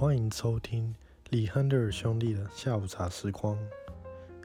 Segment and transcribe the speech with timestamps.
[0.00, 0.94] 欢迎收听
[1.28, 3.54] 李亨德尔兄弟的下午茶时光，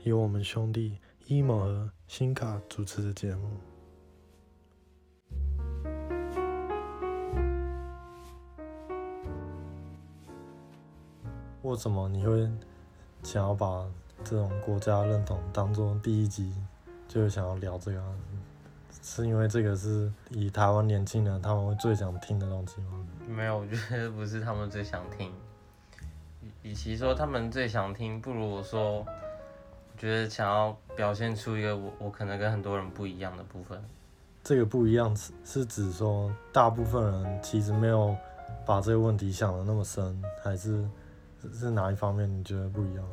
[0.04, 3.50] 由我们兄弟伊某和辛卡主持的节目。
[11.62, 12.52] 为什么你会
[13.24, 13.90] 想要把
[14.26, 16.54] 这种国家认同当做第一集
[17.08, 18.04] 就想要聊这个？
[19.02, 23.08] 是因为这个是以台湾年轻人他们会最想听的东西吗？
[23.26, 25.32] 没有，我觉得不是他们最想听。
[26.66, 29.06] 与其说他们最想听，不如我说，我
[29.96, 33.80] 觉得想要表现出一个我我可能跟很多人不一样的部分。
[34.44, 38.16] 这个不一样是是指说，大部分人其实没有
[38.66, 40.84] 把这个问题想的那么深，还是
[41.54, 43.06] 是哪一方面你觉得不一样？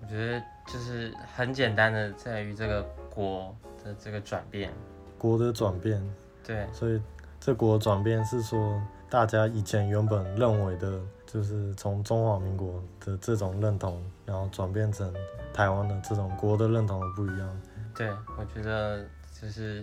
[0.00, 0.40] 我觉得
[0.72, 2.80] 就是很简单的，在于这个
[3.12, 4.72] 国的这个转变。
[5.18, 6.00] 国的转变。
[6.46, 6.64] 对。
[6.72, 7.02] 所以
[7.40, 11.00] 这国的转变是说，大家以前原本认为的。
[11.32, 15.10] 就是从中华民国的这种认同，然后转变成
[15.54, 17.60] 台湾的这种国的认同的不一样。
[17.94, 19.02] 对，我觉得
[19.40, 19.82] 就是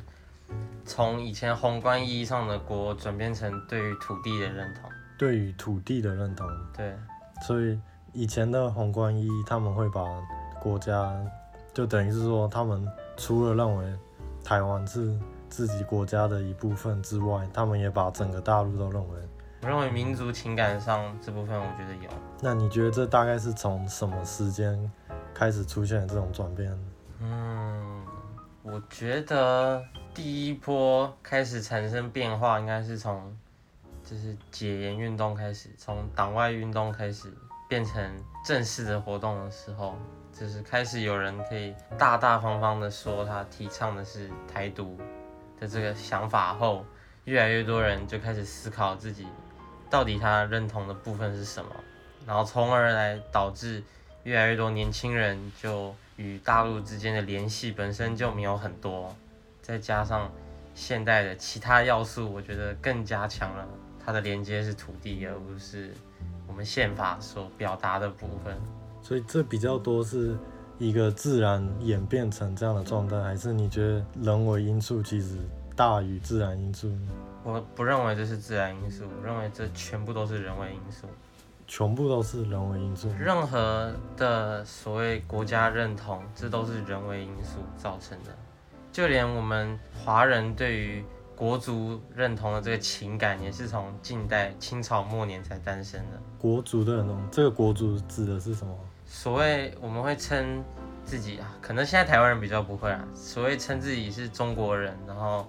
[0.85, 4.87] 从以前宏观意义上的国，转变成对于土地的认同。
[5.17, 6.47] 对于土地的认同。
[6.77, 6.95] 对。
[7.41, 7.79] 所以
[8.13, 10.03] 以前的宏观意义，他们会把
[10.61, 11.11] 国家，
[11.73, 13.91] 就等于是说，他们除了认为
[14.43, 15.17] 台湾是
[15.49, 19.17] 自己国家的一部分之外，他们也把整个大陆都认为。
[19.61, 22.09] 我认为民族情感上这部分，我觉得有。
[22.41, 24.89] 那你觉得这大概是从什么时间
[25.33, 26.71] 开始出现的这种转变？
[27.19, 28.01] 嗯，
[28.63, 33.35] 我觉得第一波开始产生变化，应该是从
[34.01, 37.29] 就是解严运动开始，从党外运动开始
[37.67, 38.01] 变成
[38.45, 39.97] 正式的活动的时候，
[40.31, 44.97] 就是开始有人可以大大方方的说他提倡的是台独
[45.59, 46.85] 的这个想法后，
[47.25, 49.27] 越来越多人就开始思考自己。
[49.89, 51.71] 到底他认同的部分是什么？
[52.27, 53.83] 然后从而来导致
[54.23, 59.15] 越来越多年轻人就与大陆之间的联系本身就没有很多，
[59.61, 60.31] 再加上
[60.75, 63.67] 现代的其他要素，我觉得更加强了
[64.05, 65.91] 它的连接是土地，而不是
[66.47, 68.55] 我们宪法所表达的部分。
[69.01, 70.37] 所以这比较多是
[70.77, 75.37] 一个自然演变成这样的状态，还是你觉得人为因素其实
[75.75, 76.91] 大于自然因素？
[77.43, 81.07] 我不认为这是自然因素，我认为这全部都是人为因素。
[81.71, 83.07] 全部都是人为因素。
[83.17, 88.35] 任何的所谓国家认同，这都是人为因素造成的。
[88.91, 91.05] 就连我们华人对于
[91.35, 96.19] 国族认同的这个情感，也是从近代清朝末年才诞生的。
[96.39, 98.75] 国族的认同，这个国族指的是什么？
[99.05, 100.63] 所谓我们会称
[101.05, 103.07] 自己啊，可能现在台湾人比较不会啊。
[103.13, 105.47] 所谓称自己是中国人，然后。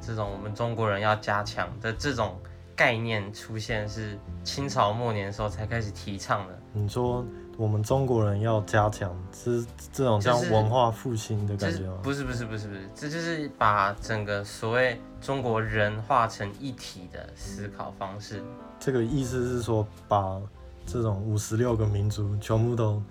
[0.00, 2.38] 这种我们中国人要加强的这种
[2.74, 6.58] 概念出现，是清朝末年的时候才开始提倡的。
[6.72, 7.24] 你说
[7.56, 11.98] 我们中国人要加强，是这种像文化复兴的感觉吗？
[12.02, 18.42] 不是不是不是不是，这就是把整个所谓中国人化成一体的思考方式。
[18.78, 20.40] 这个意思是说，把
[20.86, 23.02] 这种五十六个民族全部都。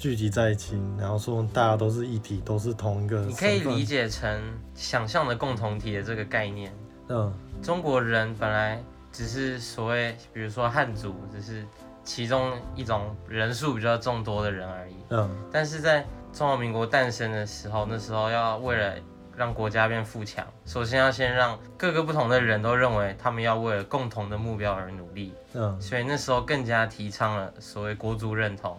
[0.00, 3.20] 聚集在一起，然后说大家都是一体，都是同一个。
[3.20, 4.40] 你可以理解成
[4.74, 6.72] 想象的共同体的这个概念。
[7.08, 7.30] 嗯，
[7.60, 11.66] 中国人本来只是所谓，比如说汉族，只是
[12.02, 14.94] 其中一种人数比较众多的人而已。
[15.10, 16.02] 嗯，但是在
[16.32, 18.94] 中华民国诞生的时候，那时候要为了
[19.36, 25.34] 让国家变富强，首先要先让各个不同的人都认为他们要为了共同的目标而努力。
[25.52, 28.78] 嗯，所以那时候更加提倡了所谓国族认同。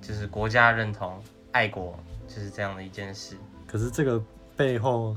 [0.00, 3.36] 就是国家认同、爱国，就是这样的一件事。
[3.66, 4.22] 可是这个
[4.56, 5.16] 背后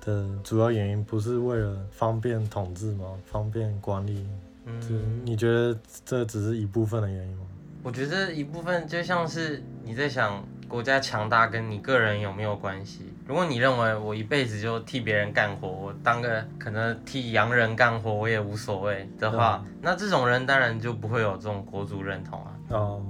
[0.00, 3.06] 的主要原因不是为了方便统治吗？
[3.24, 4.26] 方便管理？
[4.66, 7.44] 嗯，你觉得这只是一部分的原因吗？
[7.82, 13.12] 我觉得一部分就像是你在想国家强大跟你个人有没有关系。
[13.26, 22.56] 如果你认为我一辈子就替别人干活，我当个可能替洋人干活我也无所谓的话，嗯，那这种人当然就不会有这种国族认同啊。
[22.70, 23.02] 哦。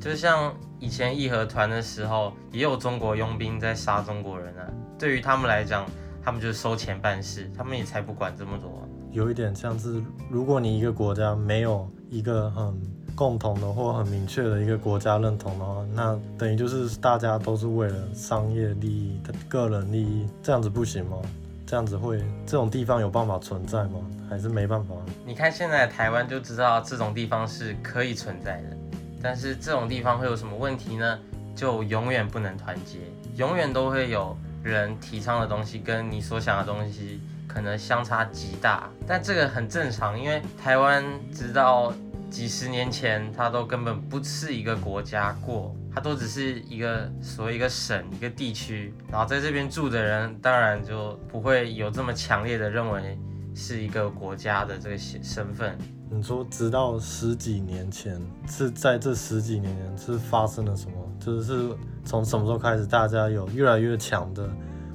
[0.00, 4.66] 就像以前义和团的时候，也有中国佣兵在杀中国人啊。
[4.98, 5.84] 对于他们来讲，
[6.24, 8.88] 他们就是收钱办事，他们也才不管这么多。
[9.12, 12.80] 有一点像是，如果你一个国家没有一个很
[13.14, 19.20] 共同的或很明确的一个国家认同的话，那等于就是大家都是为了商业利益、
[19.50, 21.18] 个人利益，这样子不行吗？
[21.66, 24.00] 这样子会这种地方有办法存在吗？
[24.30, 24.94] 还是没办法？
[25.26, 28.76] 你看现在的台湾就知道这种地方是可以存在的。
[29.22, 31.18] 但是这种地方会有什么问题呢？
[31.54, 32.98] 就永远不能团结，
[33.36, 38.88] 永远都会有人提倡的东西跟你所想的东西可能相差极大。
[39.06, 41.92] 但这个很正常，因为台湾直到
[42.30, 53.18] 几十年前它都根本不是一个国家过，它都只是一个所谓一个省一个地区，然后在这边住的人当然就不会有这么强烈的认为
[53.54, 55.76] 是一个国家的这个身份。
[56.12, 60.94] 你说直到十几年前是在这十几年前是发生了什么？
[61.20, 61.70] 就是
[62.04, 64.50] 从什么时候开始大家有越来越强的？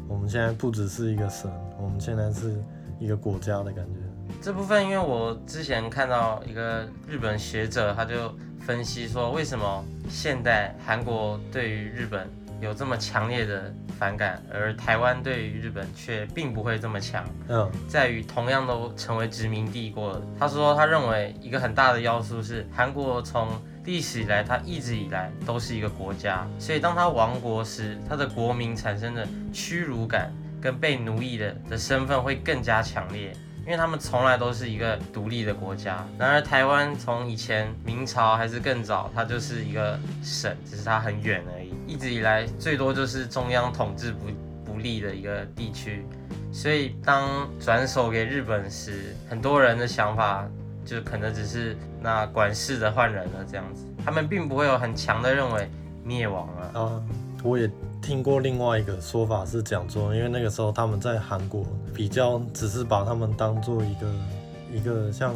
[0.09, 1.49] 我们现在不只是一个省，
[1.81, 2.61] 我们现在是
[2.99, 3.99] 一个国家的感觉。
[4.41, 12.27] 这部分，因为我之前看到一个日本学者，他就分析说，为什么现代韩国对于日本
[12.61, 17.25] 有这么强烈的反感，而台湾对于日本却并不会这么强。
[17.47, 20.21] 嗯，在于同样都成为殖民地过了。
[20.39, 23.49] 他说，他认为一个很大的要素是韩国从
[23.83, 33.31] 历史以来，它一直以来都是一个国家，所以当它亡国时，它的国民产生的屈辱感跟被奴役的的身份会更加强烈。
[33.65, 41.73] 因为他们从来都是一个独立的国家，然而台湾从以前明朝还是更早，它就是一个省，只是它很远而已。
[41.87, 44.27] 一直以来最多就是中央统治不
[44.63, 46.05] 不利的一个地区，
[46.51, 50.47] 所以当转手给日本时，很多人的想法
[50.85, 55.67] 就可能只是那管事的换人了这样子，他们并不会有很强的认为
[56.03, 56.79] 灭亡了。
[56.79, 57.01] 啊，
[57.43, 57.67] 我也。
[58.05, 64.07] 听过另外一个说法是讲说，因为那个时候他们在韩国比较只是把他们当做一个
[64.71, 65.33] 一个像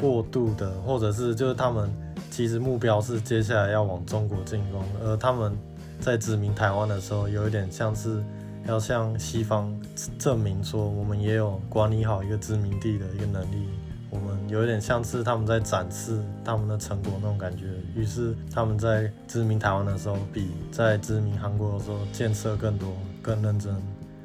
[0.00, 1.90] 过渡的，或者是就是他们
[2.30, 5.54] 其实目标是接下来要往中国进攻，而他们
[6.00, 8.24] 在殖民台湾的时候，有一点像是
[8.66, 9.70] 要向西方
[10.18, 13.68] 证明说，我们也有管理好一个殖民地的一个能力。
[14.08, 17.64] 我们有点像是他们在展示他们的成果那种感觉，
[17.98, 23.74] 于是他们在殖民台湾的时候，比在殖民韩国的时候建设更多、更认真。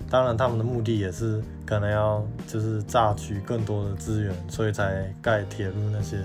[0.09, 6.19] 当然，他们的目的也是可能要就是榨取更多的资源，所以才盖铁路那些。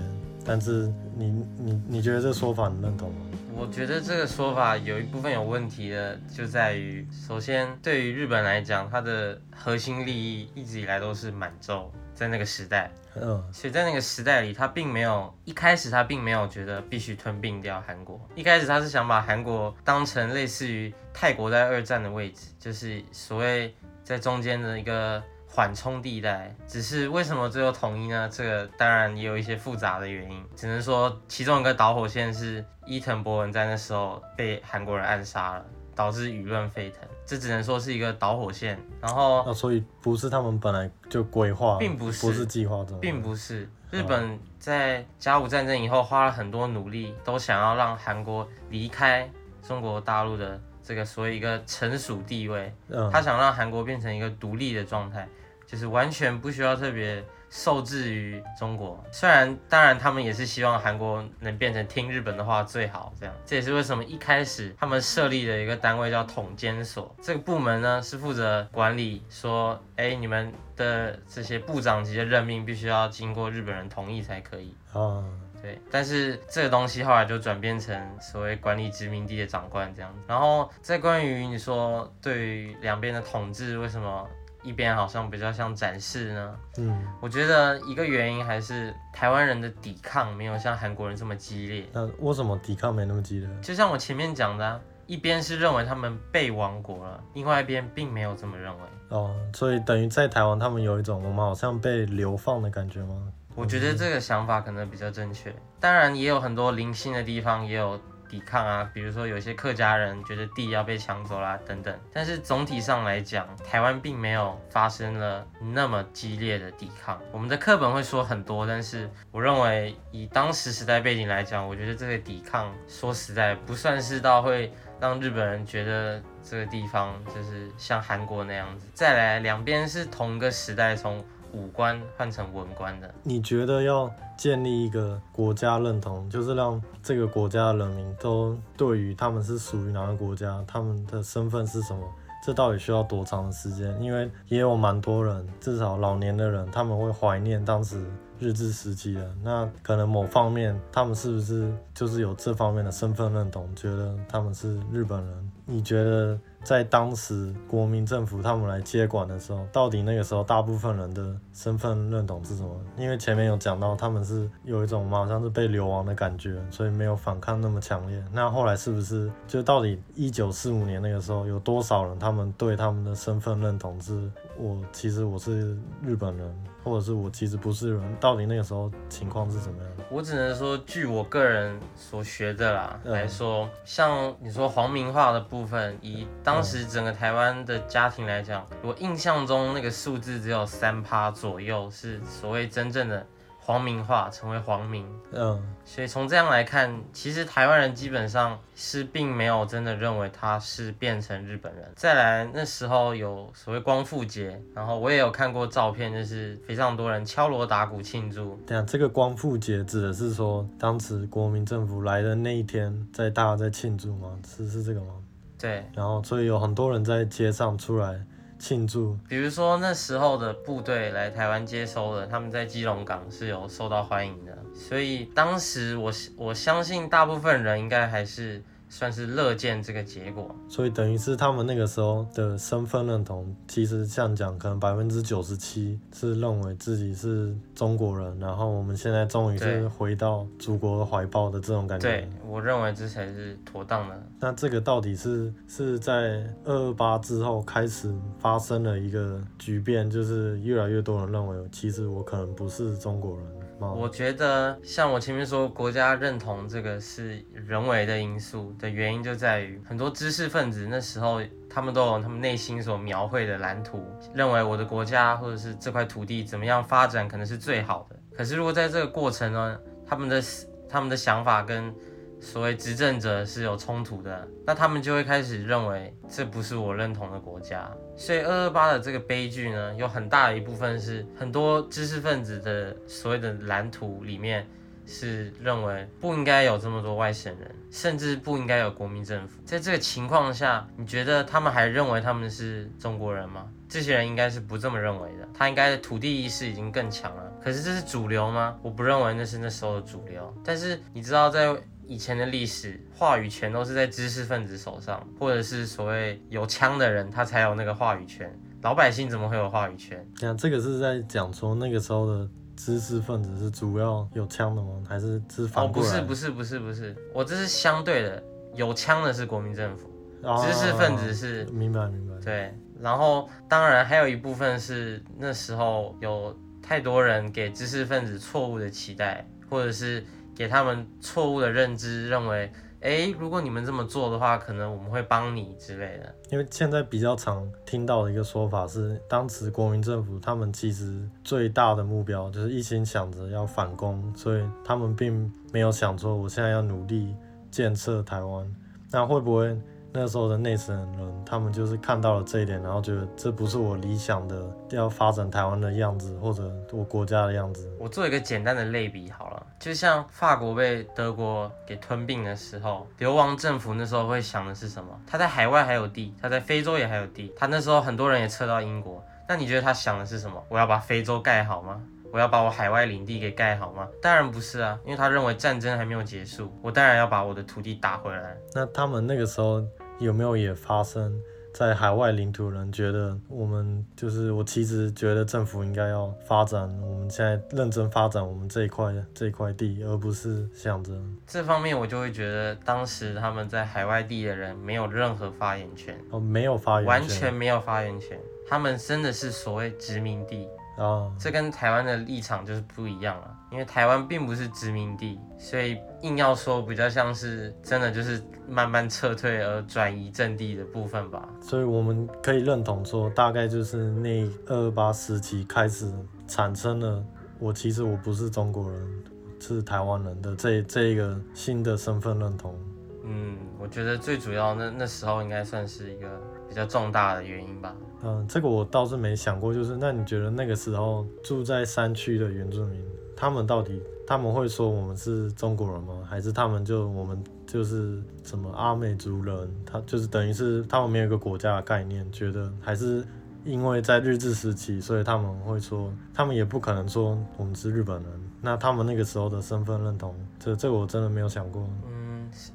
[0.45, 3.17] 但是你你你觉得这说法你认同吗？
[3.55, 11.91] 我觉得这个说法有一部分有问题的，就在于首先对于日本来讲，它的核心利益一直以来都是满洲。
[12.19, 23.73] 在那个时代，嗯，所以在那个时代里，他并没有一开始他并没有觉得必须吞并掉韩国，一开始他是想把韩国当成类似于泰国在二战的位置，就是所谓
[24.03, 26.53] 在中间的一个缓冲地带。
[26.67, 28.29] 只是为什么最后统一呢？
[28.29, 35.65] 这个当然也有一些复杂的原因，只能说其中一个导火线是伊藤博文在那时候被韩国人暗杀了。
[35.95, 38.75] 导致舆论沸腾，这只能说是一个导火线。
[38.99, 43.69] 然后，啊，所以不是他们本来就规划，并不是，不是计划中，并不是。
[43.91, 49.29] 日本在甲午战争以后花了很多努力，都想要让韩国离开
[49.61, 52.73] 中国大陆的这个所谓一个成熟地位。
[52.87, 55.29] 嗯，他想让韩国变成一个独立的状态，
[55.67, 57.23] 就是完全不需要特别。
[57.49, 74.75] 受制于中国，虽然当然他们也是希望韩国能变成听日本的话最好，这样，这也是为什么一开始他们设立的一个单位叫统监所，这个部门呢是负责管理，说，哎，你们的这些部长级的任命必须要经过日本人同意才可以。
[74.93, 75.23] 哦，
[75.61, 84.27] 对，但是这个东西后来就转变成所谓管理殖民地的长官这样，然后在关于你说对于两边的统治为什么？
[84.69, 91.83] 一边好像比较像展示呢，嗯，我觉得一个原因还是台湾人的抵抗没有像韩国人这么激烈。
[91.91, 93.49] 那为什么抵抗没那么激烈？
[93.63, 98.83] 就像我前面讲的啊，一边是认为他们被亡国了，另外一边并没有这么认为。
[99.09, 103.15] 哦，所以等于在台湾他们有一种我们好像被流放的感觉吗？
[103.55, 105.51] 我觉得这个想法可能比较正确。
[105.79, 107.99] 当然也有很多零星的地方，也有。
[108.29, 111.99] 抵抗啊，比如说有些客家人觉得地要被抢走啦，等等。
[112.13, 117.19] 但是总体上来讲，台湾并没有发生了那么激烈的抵抗。
[117.31, 128.87] 我们的课本会说很多，但是我认为以当时时代背景来讲，我觉得这个抵抗说实在不算是到会让日本人觉得这个地方就是像韩国那样子。
[128.93, 131.25] 再来，两边是同一个时代从。
[131.53, 142.01] 武官换成文官的，你觉得要建立一个国家认同，就是让这个国家的人民都对于他们是属于哪个国家，他们的身份是什么，
[142.45, 144.01] 这到底需要多长的时间？
[144.01, 148.05] 因为也有蛮多人，至少老年的人，他们会怀念当时
[148.39, 149.35] 日治时期的。
[149.43, 155.48] 那可能某方面，他们是不是就是有这方面的身份认同，觉得他们是日本人？
[155.69, 156.39] 你觉得？
[156.61, 162.69] 在当时国民政府他们来接管的时候，到底那个时候大部分人的身份认同是什么？
[162.97, 168.21] 因为前面有讲到他们是有一种好像是被流亡的感觉，所以没有反抗那么强烈。
[168.33, 179.91] 那后来是不是就到底一九四五年那个时候有多少人他们对他们的身份认同是我其实我是日本人，或者是我其实不是人，到底那个时候情况是怎么样？
[180.11, 193.25] 我只能说，据我个人所学的啦来说，像你说皇民化的部分，以当时整个台湾的家庭来讲，我印象中那个数字只有三趴左右是所谓真正的。
[193.69, 201.87] 皇民化成为皇民，嗯，所以从这样来看，其实台湾人基本上是并没有真的认为他是变成日本人。
[201.95, 208.59] 再来那时候有所谓光复节，然后我也有看过照片，就是非常多人敲锣打鼓庆祝。
[208.65, 214.35] 对啊，这个光复节指的是说当时国民政府来的那一天，在大家在庆祝吗？
[214.47, 215.13] 是是这个吗？
[215.59, 218.19] 对，然后所以有很多人在街上出来。
[218.59, 228.61] 庆祝，比如说那时候的部队来台湾接收了，他们在基隆港是有受到欢迎的，所以当时我我相信大部分人应该还是。
[228.89, 242.09] 算是乐见这个结果，所以等于是他们那个时候的身份认同，其实像讲，可能百分之九十七是认为自己是中国人，然后我们现在终于是回到祖国的怀抱的这种感觉。
[242.09, 244.21] 对，我认为这才是妥当的。
[244.39, 253.58] 那这个到底是是在二二八之后开始发生了一个局变，就是越来越多人认为，其实我可能不是中国人。
[253.79, 268.15] 我觉得，像我前面说，国家认同这个是人为的因素的原因，就在于很多知识分子那时候，他们都有他们内心所描绘的蓝图，认为我的国家或者是这块土地怎么样发展可能是最好的。
[268.35, 270.41] 可是如果在这个过程呢，他们的
[270.89, 271.93] 他们的想法跟
[272.41, 277.89] 所谓执政者是有冲突的，那他们就会开始认为这不是我认同的国家。
[278.19, 284.67] 所以二二八的这个悲剧呢，有很大的一部分是很多知识分子的所谓的蓝图里面
[285.07, 289.61] 是认为不应该有这么多外省人，甚至不应该有国民政府。
[289.63, 293.65] 在这个情况下，你觉得他们还认为他们是中国人吗？
[293.87, 297.51] 这些人应该是不这么认为的，他应该的土地意识已经更强了。
[297.63, 298.77] 可是这是主流吗？
[298.83, 300.53] 我不认为那是那时候的主流。
[300.61, 301.73] 但是你知道在。
[302.09, 308.51] 以前的历史话语权都是在知识分子手上，或者是所谓有枪的人，他才有那个话语权。
[308.81, 310.27] 老百姓怎么会有话语权？
[310.41, 315.03] 那这个是在讲说那个时候的知识分子是主要有枪的吗？
[315.07, 316.09] 还是是反过来？
[316.17, 320.09] 哦，不是，不是，不是，不是，我这是相对的，有枪的是国民政府，
[320.41, 321.63] 啊，知识分子是。
[321.65, 322.33] 明白，明白。
[322.43, 330.25] 对，然后当然还有一部分是那时候有太多人给知识分子错误的期待，或者是。
[330.59, 336.35] 给他们错误的认知，认为，诶，如果你们这么做的话，可能我们会帮你之类的。
[336.51, 347.33] 因为现在比较常听到的一个说法是，当时国民政府他们其实最大的目标就是一心想着要反攻，所以他们并没有想说我现在要努力
[347.71, 348.69] 建设台湾，
[349.11, 349.81] 那会不会？
[350.11, 357.91] 那时候的内省人，他们就是看到了这一点，然后觉得这不是我理想的要发展台湾的样子，或者我国家的样子。
[357.99, 365.09] 我做一个简单的类比好了，就像法国被德国给吞并的时候，流亡政府那时候会想的是什么？
[365.27, 369.23] 他在海外还有地，他在非洲也还有地，他那时候很多人也撤到英国。
[369.47, 370.63] 那你觉得他想的是什么？
[370.69, 372.01] 我要把非洲盖好吗？
[372.31, 374.07] 我要把我海外领地给盖好吗？
[374.21, 378.57] 当然不是啊，因为他认为战争还没有结束，我当然要把我的土地打回来。
[378.73, 379.83] 那他们那个时候
[380.19, 381.39] 有没有也发生
[381.73, 391.13] 在海外领土人觉得我们就是我其实觉得政府应该要发展，我们现在认真发展我们这一块这一块地，而不是想着
[391.47, 400.67] 这方面，我就会觉得当时他们在海外地的人没有任何发言权哦，没有发言权，完全没有发言权，他们真的是所谓殖民地。
[400.99, 411.47] 啊，这跟台湾的立场就是不一样了，因为台湾并不是殖民地，所以硬要说比较像是真的就是慢慢撤退而转移阵地的部分吧。
[411.61, 416.11] 所以我们可以认同说，大概就是那二二八时期开始
[416.45, 417.23] 产生了，
[417.59, 419.23] 我其实我不是中国人，
[419.59, 422.77] 是台湾人的这这一个新的身份认同。
[423.23, 426.27] 嗯，我觉得最主要那那时候应该算是一个
[426.69, 427.93] 比较重大的原因吧。
[428.23, 433.03] 嗯，这个我倒是没想过，就是那你觉得那个时候住在山区的原住民，
[433.35, 436.13] 他们到底他们会说我们是中国人吗？
[436.29, 439.69] 还是他们就我们就是什么阿美族人？
[439.85, 443.25] 他就是等于是他们没有一个国家的概念，觉得还是
[443.63, 448.31] 因为在日治时期，所以他们会说，他们也不可能说我们是日本人。
[448.61, 451.81] 那他们那个时候的身份认同，这这个我真的没有想过。
[452.05, 452.18] 嗯，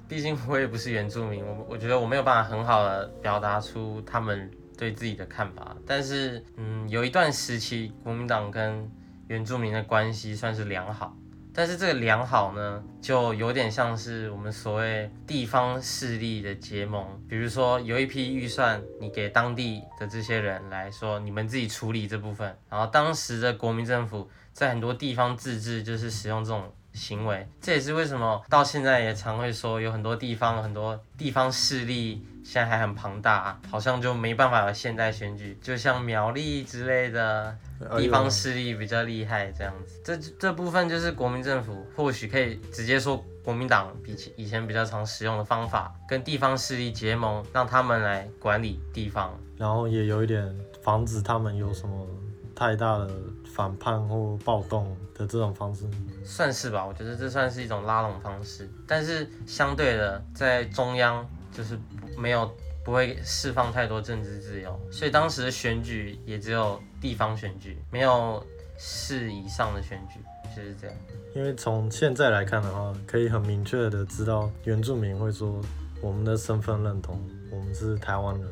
[0.09, 4.51] 毕竟我也不是原住民，我我觉得我没有办法很好的表达出他们。
[4.77, 8.91] 对自己的看法，但是，嗯，有一段时期，国民党跟
[9.29, 11.17] 原住民的关系算是良好，
[11.55, 17.07] 但是这个良好呢，就有点像是我们所谓地方势力的结盟。
[17.29, 22.59] 比如说有一批预算，你给当地的这些人来说，你们自己处理这部分。
[22.69, 27.47] 然后当时的国民政府在很多地方自治，就是使用这种行为。
[27.61, 32.27] 这也是为什么到现在也常会说，有很多地方很多地方势力。
[32.45, 37.57] 现在还很庞大，好像就没办法有现代选举，就像苗栗之类的
[37.97, 39.99] 地方势力比较厉害这样子。
[40.05, 52.07] 这这部分就是国民政府或许可以直接说，国民党比起以前比较常使用的方法，跟地方势力结盟，让他们来管理地方，然后也有一点防止他们有什么
[52.55, 53.11] 太大的
[53.55, 55.85] 反叛或暴动的这种方式，
[56.25, 56.85] 算是吧。
[56.85, 61.79] 我觉得这算是一种拉拢方式，但是相对的，在中央就是。
[62.17, 62.49] 没有
[62.85, 68.41] 不会释放太多政治自由，所以当时的选举也只有地方选举，没有
[68.79, 70.21] 市以上的选举，
[70.55, 70.97] 就是这样。
[71.35, 75.61] 因为从现在来看的话，可以很明确的知道原住民会说
[76.01, 77.21] 我们的身份认同，
[77.51, 78.49] 我们是台湾人，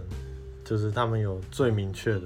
[0.65, 2.23] 就是他们有最明确的，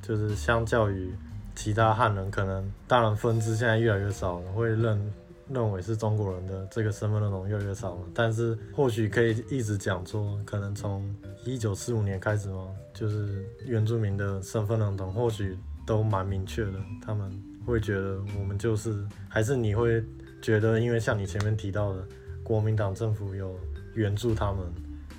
[0.00, 1.12] 就是相较于
[1.60, 5.12] 其他汉人，可能当然分支现在越来越少了，会认。
[5.52, 11.12] 认为是中国人的这个身份认同越来越少了，但是或许可以一直讲说，可能从
[11.44, 16.74] 一九四五年开始嘛，就是原住民的身份认同或许都蛮明确的，
[17.04, 17.28] 他们
[17.66, 20.00] 会觉得我们就是，还是你会
[20.40, 22.04] 觉得，因为像你前面提到的，
[22.44, 23.58] 国民党政府有
[23.94, 24.64] 援助他们，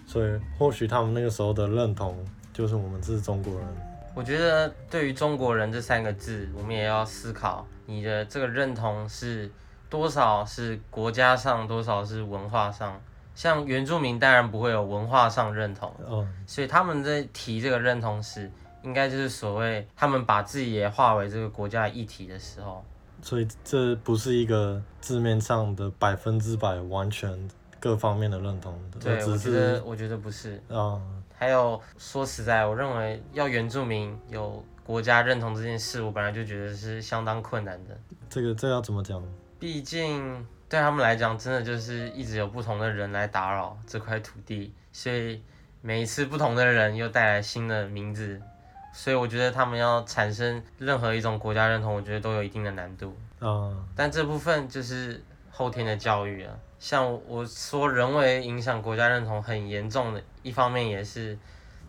[0.07, 2.15] 所以或许他们那个时候的认同
[2.53, 3.90] 就是我们是中国人。
[4.13, 9.51] 我觉得对于中国人这三个字，我们也要思考，你的这个认同是。
[9.91, 12.97] 多少是国家上，多少是文化上。
[13.35, 18.49] 像原住民当然不会有文化上认同，哦，所以他们在提这个认同时，
[18.83, 22.81] 应该就是所谓他们把自己也化为这个国家的一体的时候。
[23.21, 27.37] 所以这不是一个字面上的百分之百完全
[27.77, 28.99] 各方面的认同的。
[29.01, 30.55] 对，我觉得我觉得不是。
[30.69, 31.01] 啊，
[31.41, 37.97] 还有说实在，我认为要原住民有国家认同这件事，我本来就觉得是相当困难的。
[38.29, 39.19] 这个这要怎么讲？
[39.59, 45.41] 毕竟对他们来讲，真的就是一直有不同的人来打扰这块土地，所以
[45.81, 48.39] 每一次不同的人又带来新的名字，
[48.93, 53.17] 所以我觉得他们要产生任何一种国家认同，我觉得都有一定的难度。
[53.39, 56.53] 嗯，但这部分就是后天的教育啊。
[56.77, 61.37] 像我说，人为影响国家认同很严重的，一方面也是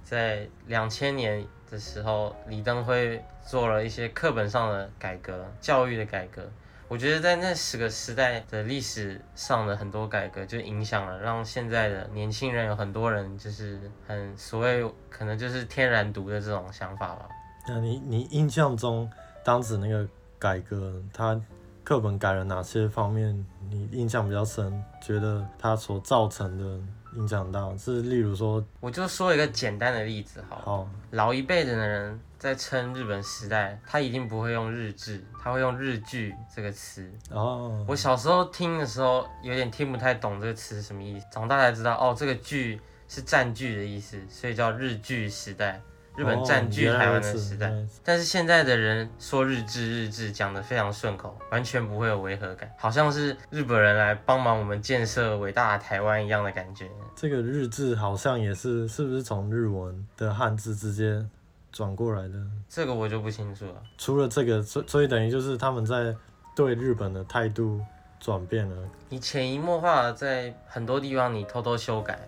[0.02, 6.42] 在两千年的时候，李登辉做了一些课本上的改革，教育的改革。
[6.88, 17.26] 我觉得在那十个时代的历史上的很多改革，就影响了，让现在的年轻人有很多人就是很所谓可能就是天然独的这种想法吧。
[17.66, 19.10] 那你你印象中
[19.42, 20.06] 当时那个
[20.38, 21.40] 改革，它
[21.82, 23.46] 课本改了哪些方面？
[23.70, 26.78] 你印象比较深，觉得它所造成的
[27.16, 32.20] 影响到，是例如说，我就说一个简单的例子好，好，老一辈的人。
[32.42, 37.08] 在称日本时代，他一定不会用日治，他会用日剧这个词。
[37.30, 45.80] 哦，我小时候听的时候有点听不太懂这个词是什么意思，长大才知道，哦，这个剧是占据的意思，所以叫日剧时代，
[46.16, 47.68] 日本占据台湾的时代。
[47.68, 56.88] 哦，但是现在的人说日治日治讲得非常顺口，完全不会有违和感，好像是日本人来帮忙我们建设伟大的台湾一样的感觉。
[57.16, 61.24] 这个日治好像也是，是不是从日文的汉字直接？
[61.72, 62.34] 转过来的，
[62.68, 63.82] 这个我就不清楚了。
[63.96, 66.14] 除了这个，所所以等于就是他们在
[66.54, 67.80] 对日本的态度
[68.20, 68.76] 转变了。
[69.08, 72.20] 你潜移默化的在很多地方你偷偷修改，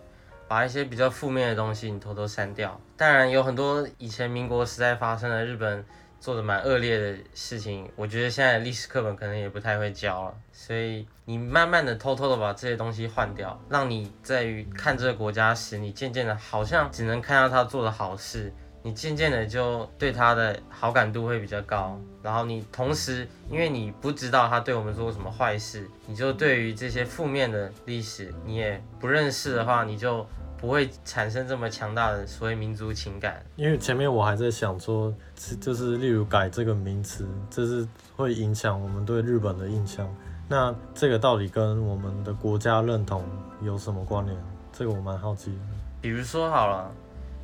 [0.54, 2.80] 把一些比较负面的东西你偷偷删掉。
[2.96, 5.84] 当然有很多以前民国时代发生的日本
[6.20, 10.34] 做的蛮恶劣的事情，我觉得现在历史课本可能也不太会教了。
[10.52, 18.52] 所以你慢慢的偷偷的把这些东西换掉，让你在于看这个国家时，你渐渐的好像只能看到他做的好事。
[18.86, 30.26] 你渐渐的就对他的好感度会比较高，然后你同时，因为你不知道他对我们做过什么坏事，你就对于这些负面的历史你也不认识的话，你就
[30.58, 33.44] 不会产生这么强大的所谓民族情感。
[33.56, 35.14] 因为前面我还在想说，
[35.60, 37.86] 就是例如改这个名词，这是
[38.16, 40.08] 会影响我们对日本的印象。
[40.48, 43.24] 那这个到底跟我们的国家认同
[43.62, 44.36] 有什么关联？
[44.72, 45.58] 这个我蛮好奇的。
[46.00, 46.90] 比如说好了，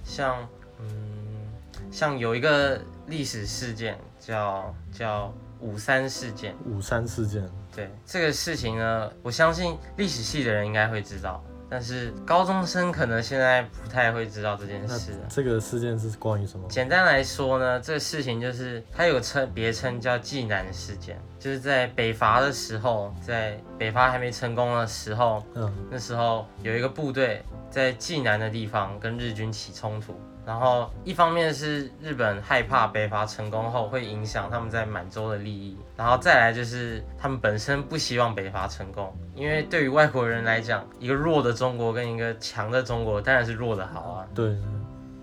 [0.04, 0.86] 像嗯。
[1.90, 7.42] 像有一个历史事件叫叫五三事件，五三事件，
[7.74, 15.12] 对这个事情呢，我相信历史系的人应该会知道，但是高中生可能现在不太会知道这件事。
[15.28, 16.66] 这个事件是关于什么？
[16.68, 30.20] 简单来说呢，这个事情就是它有称别称叫济南事件，就是在北伐的时候，在北伐还没成功的时候，嗯，那时候有一个部队在济南的地方跟日军起冲突。
[30.46, 44.26] 然后一方面是日本害怕北伐成功后会影响他们在满洲的利益，然后再来就是他们本身不希望北伐成功，因为对于外国人来讲，一个弱的中国跟一个强的中国当然是弱的好啊。
[44.34, 44.56] 对。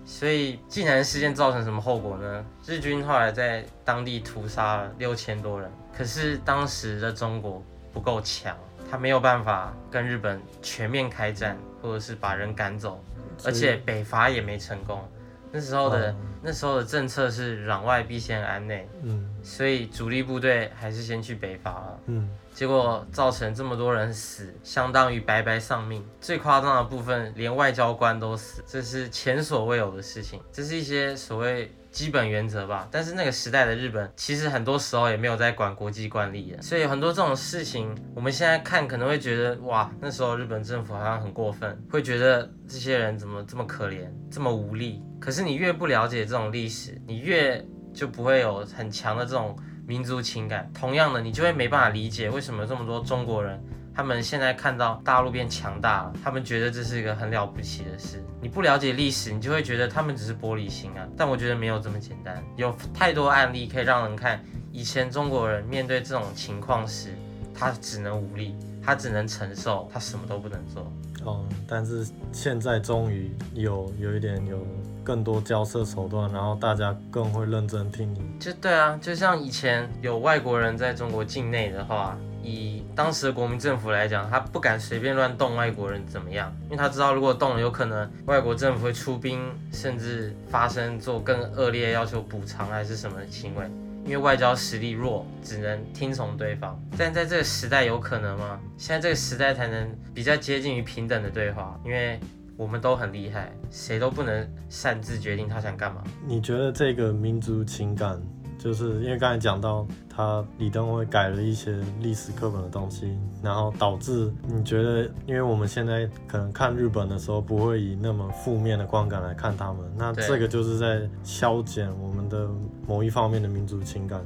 [0.04, 2.42] 所以济南事件造成什么后果呢？
[2.64, 8.56] 日军后来在当地屠杀了六千多人，可是当时的中国不够强，
[8.90, 13.02] 他没有办法跟日本全面开战，或者是把人赶走，
[13.44, 15.06] 而且北伐也没成功。
[15.50, 26.04] 那时候的、哦、那时候的政策是攘外必先安内，嗯，所以主力部队还是先去北伐了，嗯，结果造成这么多人死，相当于白白丧命。
[26.20, 30.40] 最夸张的部分，连外交官都死，这是前所未有的事情。
[30.52, 31.72] 这是一些所谓。
[31.98, 45.02] 基本原则吧，但是那个时代的日本其实很多时候也没有在管国际惯例的，所以很多这种事情，我们现在看可能会觉得哇，那时候日本政府好像很过分，会觉得这些人怎么这么可怜，这么无力。
[45.18, 50.70] 可是你越不了解这种历史，你越就不会有很强的这种民族情感。
[50.72, 53.60] 同样的，你就会没办法理解为什么这么多中国人。
[53.98, 58.22] 他们现在看到大陆变强大了，他们觉得这是一个很了不起的事。
[58.40, 61.04] 你不了解历史，你就会觉得他们只是玻璃心啊。
[61.16, 67.08] 但我觉得没有这么简单，有太多案例可以让人看，以前中国人面对这种情况时，
[67.52, 70.92] 他只能无力，他只能承受，他什么都不能做。
[71.24, 74.64] 哦，但是现在终于有有一点有
[75.02, 78.20] 更多交涉手段，然后大家更会认真听你。
[78.38, 82.16] 就对啊，就像以前有外国人在中国境内的话。
[82.48, 86.54] 以当时的国民政府来讲，他不敢随便乱动外国人怎么样？
[86.64, 89.40] 因为他知道如果动了，有可能外国政府会出兵，
[89.72, 93.66] 甚至发生做更恶劣要求补偿还是什么行为。
[94.04, 96.80] 因为外交实力弱，只能听从对方。
[96.96, 98.58] 但在这个时代有可能吗？
[98.78, 102.18] 现在这个时代才能比较接近于平等的对话，因为
[102.56, 106.02] 我们都很厉害，谁都不能擅自决定他想干嘛。
[106.26, 108.18] 你觉得这个民族情感？
[108.58, 122.48] 就是因为刚才讲到他李登辉改了一些历史课本的东西，然后导致你觉得，因为我们现在可能看日本的时候不会以那么负面的观感来看他们，那这个就是在消减我们的
[122.86, 124.20] 某一方面的民族情感，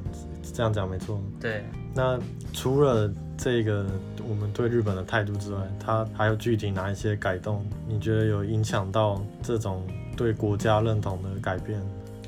[0.53, 1.19] 这样讲没错。
[1.39, 1.63] 对。
[1.95, 2.19] 那
[2.53, 3.85] 除了这个
[4.27, 7.63] 我们对日本的态度之外，他还有具体哪一些改动？
[7.87, 9.85] 你觉得有影响到这种
[10.17, 11.79] 对国家认同的改变？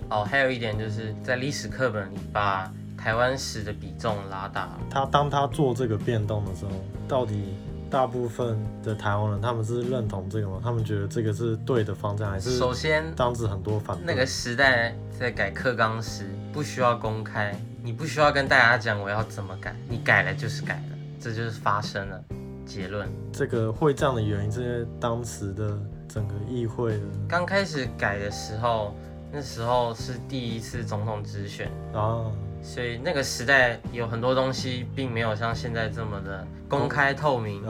[0.09, 4.69] 哦，还有一点就是在历史课本里把台湾史的比重拉大。
[4.89, 6.71] 他当他做这个变动的时候，
[7.07, 7.55] 到底
[7.89, 10.59] 大部分的台湾人他们是认同这个吗？
[10.63, 14.05] 他们觉得这个是对的方向，还是首先当时很多反对？
[14.05, 22.23] 那个时代在改课纲时不需要公开，你不需要跟大家讲我要怎么改，你改了就是改了，这就是发生了
[22.63, 23.09] 结论。
[23.33, 28.95] 这个会这样的原因是因为当时的整个议会的刚开始改的时候。
[29.31, 32.31] 那时候是第一次总统直选哦，
[32.63, 37.61] 所以那个时代有很多东西并没有像现在这么的公开透明。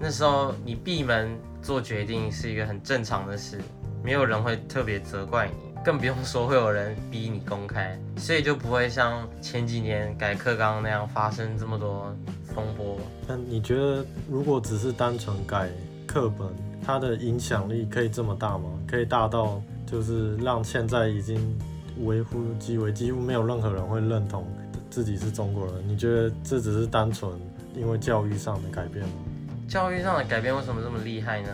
[0.00, 3.60] 那时候你闭门做决定是一个很正常的事，
[4.02, 12.98] 没有人会特别责怪你，更不用说会有人逼你公开，所以就不会像前几年改课纲那样发生这么多风波。
[13.26, 15.68] 那你觉得如果只是单纯改
[16.06, 16.48] 课本，
[16.84, 18.70] 它的影响力可以这么大吗？
[18.86, 19.60] 可以大到？
[19.86, 21.38] 就是让现在已经
[22.04, 24.44] 微乎其微，几乎没有任何人会认同
[24.90, 25.74] 自己是中国人。
[25.86, 27.32] 你觉得这只是单纯
[27.74, 29.12] 因为教育上的改变吗？
[29.68, 31.48] 教育上的改变为什么这么厉害呢？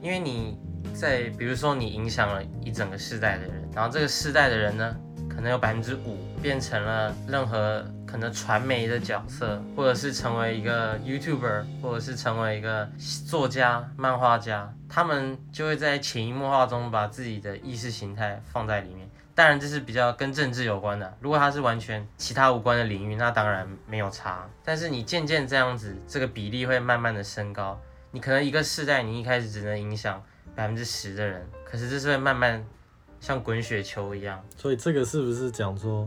[0.00, 0.56] 因为你
[0.94, 4.96] 在，比如说你影响了一整个世代的人，然后这个世代的人呢，
[5.28, 12.86] 可能有百分之五变成了任何可能传媒的角色，或者是成为一个 YouTuber，或者是成为一个
[13.26, 14.70] 作家、漫画家。
[14.86, 19.08] 他们就会在潜移默化中把自己的意识形态放在里面。
[19.34, 21.16] 当然，这是比较跟政治有关的。
[21.20, 24.46] 如果它是完全其他无关的领域，那当然没有差。
[24.62, 27.80] 但是你渐渐这样子，这个比例会慢慢的升高。
[28.10, 30.22] 你可能一个世代，你一开始只能影响
[30.54, 32.62] 百分之十的人，可是这是会慢慢
[33.20, 34.38] 像滚雪球一样。
[34.54, 36.06] 所以这个是不是讲说，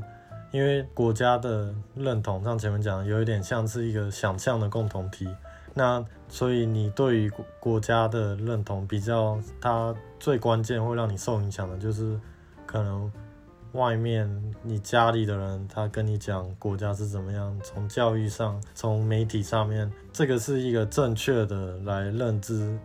[0.56, 5.28] 因为国家的认同，像前面讲的，有一点像是一个想象的共同体。
[5.74, 12.18] 那所以你对于国家的认同比较，它最关键会让你受影响的，就是
[12.66, 13.12] 可能
[13.74, 14.26] 外面
[14.64, 22.80] 你家里的人他跟你讲国家是怎么样，从教育上，从媒体上面，这个是一个正确的来认知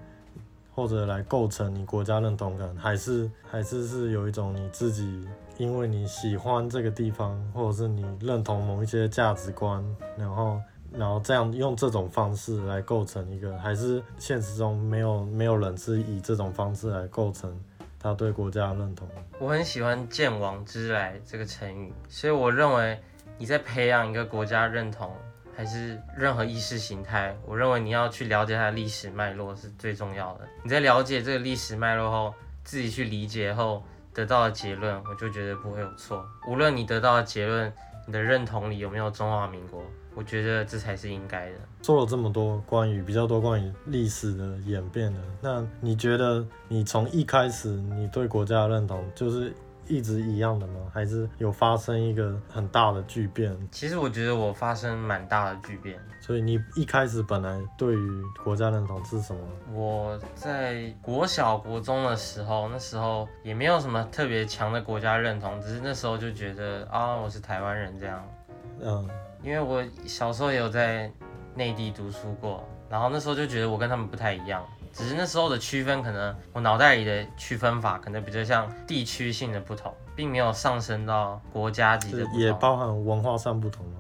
[0.75, 5.25] 或者来构成你国家认同感，还是还是是有一种你自己
[5.61, 9.85] 因为你喜欢这个地方，或者是你认同某一些价值观，
[10.17, 10.59] 然后
[10.91, 17.55] 然后这样用这种方式来构成一个，还是现实中没有没有人是以这种方式来构成
[17.99, 19.07] 他对国家认同？
[19.39, 22.99] 我很喜欢“鉴往知来”这个成语，所以我认为
[23.37, 25.13] 你在培养一个国家认同。
[25.55, 30.49] 还是任何意识形态，我认为你要去了解它的历史脉络是最重要的。
[30.63, 32.33] 你在了解这个历史脉络后，
[32.65, 33.83] 自己去理解后
[34.21, 36.23] 得到的结论，我就觉得不会有错。
[36.47, 37.73] 无论你得到的结论，
[38.07, 39.83] 你的认同里有没有中华民国，
[40.15, 41.57] 我觉得这才是应该的。
[41.83, 49.53] 说了这么多关于比较多关于历史的演变的，那你觉得你从一开始你对国家的认同就是？
[49.89, 50.75] 一直一样的吗？
[50.95, 53.53] 还是有发生一个很大的巨变？
[53.73, 55.99] 其实我觉得我发生蛮大的巨变。
[56.31, 59.41] 所以你一开始本来对于国家认同是什么？
[59.75, 68.25] 我在国小、国中的时候，那时候也没有什么特别强的国家认同，只是那时候就觉得啊，我是台湾人这样。
[68.81, 69.11] 嗯，
[69.43, 71.11] 因为我小时候也有在
[71.57, 74.65] 内地读书过，然后那时候就觉得我跟他们不太一样。
[74.93, 82.39] 只是那时候的区分，可能我脑袋里的区分法可能比较像地区性的不同，并没有上升到国家级的不同。
[82.39, 83.95] 也包含文化上不同吗？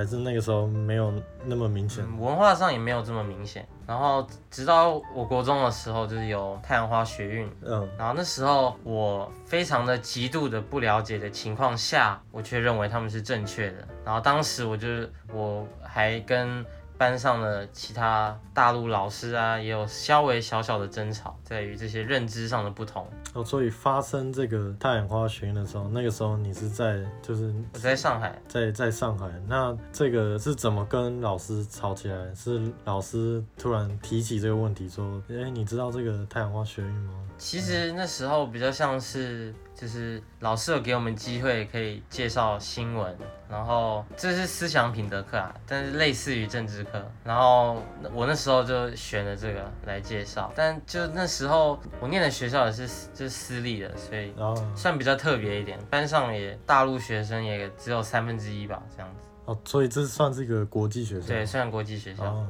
[0.00, 1.12] 还是那个时候没有
[1.44, 2.02] 那么明显？
[2.08, 3.68] 嗯，文化上也没有这么明显。
[3.86, 7.52] 然后直到我国中的时候，就是有太阳花学运。
[7.60, 7.86] 嗯。
[7.98, 13.86] 然后那时候我非常的极度的不了解的情况下，我却认为他们是正确的。
[14.02, 16.64] 然后当时我就是我还跟。
[17.00, 23.08] 班上的其他大陆老师啊，也有稍微小小的争吵，在于这些认知上的不同。
[23.32, 29.30] 哦，所以发生这个太阳花学运的时候，那个时候你是在就是我在上海，在在上海。
[29.48, 32.34] 那这个是怎么跟老师吵起来？
[32.34, 39.54] 是老师突然提起这个问题，说：“哎，你知道这个太阳花学运吗？”其实那时候比较像是。
[39.80, 43.16] 就是老师有给我们机会可以介绍新闻，
[43.48, 47.02] 然后这是思想品德课啊，但是类似于政治课。
[47.24, 54.34] 然后我那时候就选了这个来介绍，但就那时候我念的学校也是就是私立的，所以
[54.76, 55.78] 算比较特别一点。
[55.88, 59.22] 班上也大陆学生也只有三分之一吧，这样子。
[59.46, 61.26] 哦，所以这算是一个国际学校？
[61.26, 62.46] 对，算国际学校。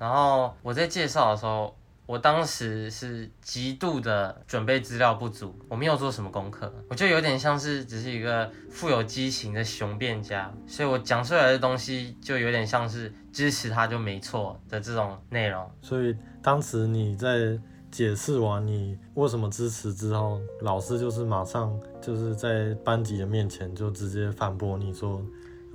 [0.00, 1.72] 然后我在介绍的时候。
[2.06, 15.68] 我当时是极度的准备资料不足，我没有做什么功课，我就有点像是只是一个富有激情的雄辩家，所以我讲出来的东西就有点像是支持他就没错的这种内容。
[15.82, 17.58] 所以当时你在
[17.90, 25.20] 解释完你为什么支持之后，老师就是马上就是在班级的面前就直接反驳你说，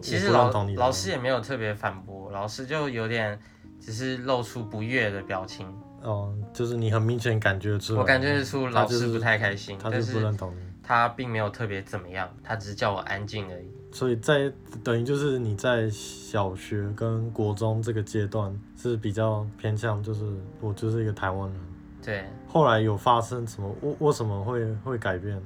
[0.01, 3.37] 其实老老师也没有特别反驳，老师就有点
[3.81, 5.67] 只是露出不悦的表情。
[6.03, 13.69] 哦，就是你很明显感觉出，我感觉出老师不太开心，他就是不认同你，他并没有特别怎么样，他只是叫我安静而已。
[13.91, 14.51] 所以在
[14.83, 20.23] 等于就是你在小学跟国中这个阶段是比较偏向，就是
[20.59, 21.59] 我就是一个台湾人。
[22.03, 22.23] 对。
[22.47, 23.69] 后来有发生什么？
[23.81, 25.39] 为为什么会会改变？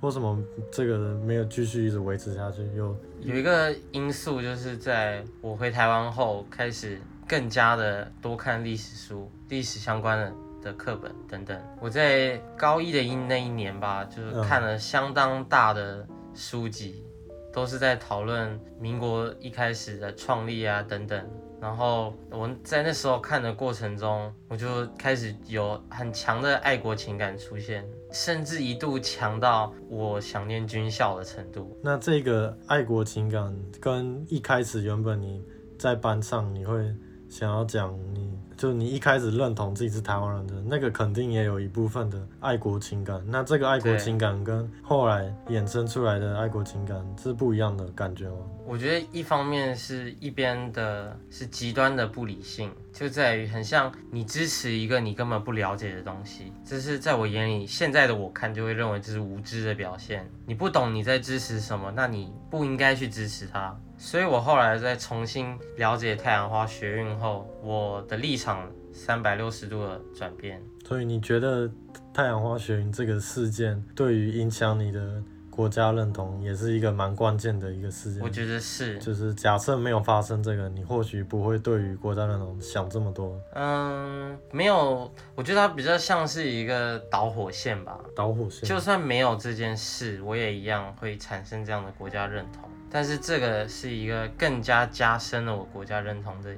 [0.00, 0.38] 为什么
[0.70, 2.62] 这个人没有继续一直维持下去？
[2.76, 7.00] 有有一个因素就是在我回台湾后开始。
[7.32, 11.58] 更加的多看历史书，历史相关的的课本等等。
[11.80, 17.02] 我在高一的一那一年吧，就是看了相当大的书籍，
[17.50, 21.26] 都是在讨论民国一开始的创立啊等等。
[21.58, 31.74] 然后我在那时候看的过程中，我就开始有很强的爱国情感出现，甚至一度强到我想念军校的程度。
[31.82, 35.42] 那这个爱国情感跟一开始原本你
[35.78, 36.94] 在班上你会。
[37.32, 43.24] 想要讲你，就你一开始认同自己是台湾人的那个，肯定也有一部分的爱国情感。
[43.26, 48.36] 那这个爱国情感跟后来衍生出来的爱国情感是不一样的感觉吗？
[48.66, 60.30] 我觉得一方面是一边的是极端的不理性，就在于很像你支持一个你根本不了解的东西，这是在我眼里，现在的我看就会认为这是无知的表现。
[60.44, 63.74] 你不懂你在支持什么，那你不应该去支持它。
[64.04, 70.60] 所以我后来在重新了解太阳花学运后，我的立场三百六十度的转变。
[70.84, 71.70] 所以你觉得
[72.12, 78.20] 太阳花学运这个事件对于影响你的国家认同也是一个蛮关键的一个事件？
[78.24, 78.98] 我觉得是。
[78.98, 83.40] 就是假设没有发生这个，你或许不会对于国家认同想这么多。
[83.54, 88.00] 嗯，没有，我觉得它比较像是一个导火线吧。
[88.16, 88.68] 导火线。
[88.68, 92.68] 就算没有这件事，我也一样会产生这样的国家认同。
[92.94, 96.54] 但是这个是一个更加加深了我国家认同的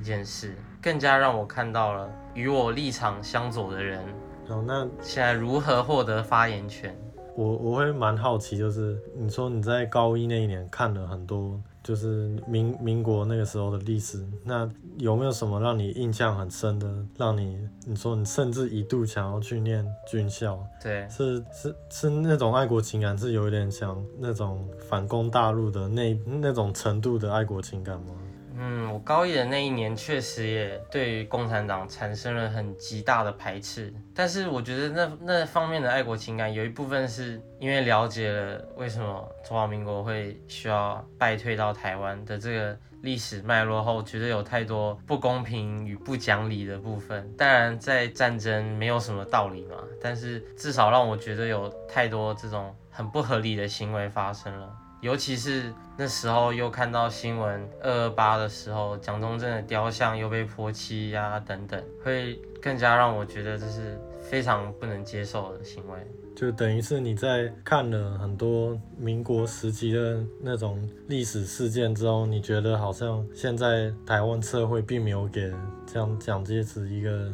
[0.00, 4.00] 一件事，更加让我看到了与我立场相左的人，
[4.46, 6.96] 哦，那现在如何获得发言权？
[7.34, 14.68] 我我会蛮好奇，就是你说你在高一那一年看了很多，就是民民国那个时候的历史，那
[14.98, 20.64] 有没有什么让你印象很深的，让你你说你甚至一度想要去念军校？
[20.82, 28.14] 对，是是是那种爱国情感，是有一点像那种反攻大陆的那那种程度的爱国情感吗？
[28.56, 47.28] 嗯，我高一的那一年确实也对于共产党产生了很极大的排斥，但是我觉得那那方面的爱国情感有一部分是因为了解了为什么中华民国会需要败退到台湾的这个历史脉络后，觉得有太多不公平与不讲理的部分。
[47.36, 54.68] 当然，在战争没有什么道理嘛，但是至少让我觉得有太多这种很不合理的行为发生了。
[55.02, 65.98] 尤其是那时候又看到新闻二二八的时候，蒋中正的雕像又被泼漆呀等等，会更加让我觉得这是非常不能接受的行为。
[66.36, 75.52] 就等于是你在看了很多民国时期的那种历史事件之后，你觉得好像现在台湾社会并没有给
[75.84, 77.28] 这样蒋介石一个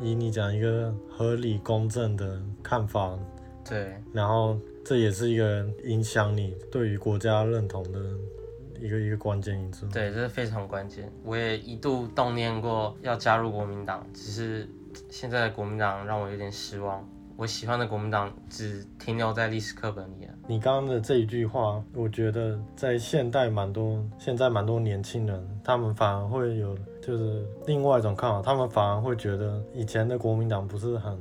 [0.00, 3.18] 以你讲一个合理公正的看法。
[3.68, 4.56] 对，然后。
[4.88, 8.00] 这也是一个影响你对于国家认同的
[8.80, 9.86] 一个一个关键因素。
[9.88, 11.12] 对，这是非常关键。
[11.22, 14.66] 我也一度动念过要加入国民党，只是
[15.10, 17.06] 现在的国民党让我有点失望。
[17.36, 20.32] 我喜欢的国民党只停留在历史课本里了。
[20.46, 31.14] 你刚刚的这一句话，我觉得在现代蛮多，现在蛮多年轻人，他们反而会有就是另外一种看法，他们反而会觉得以前的国民党不是很。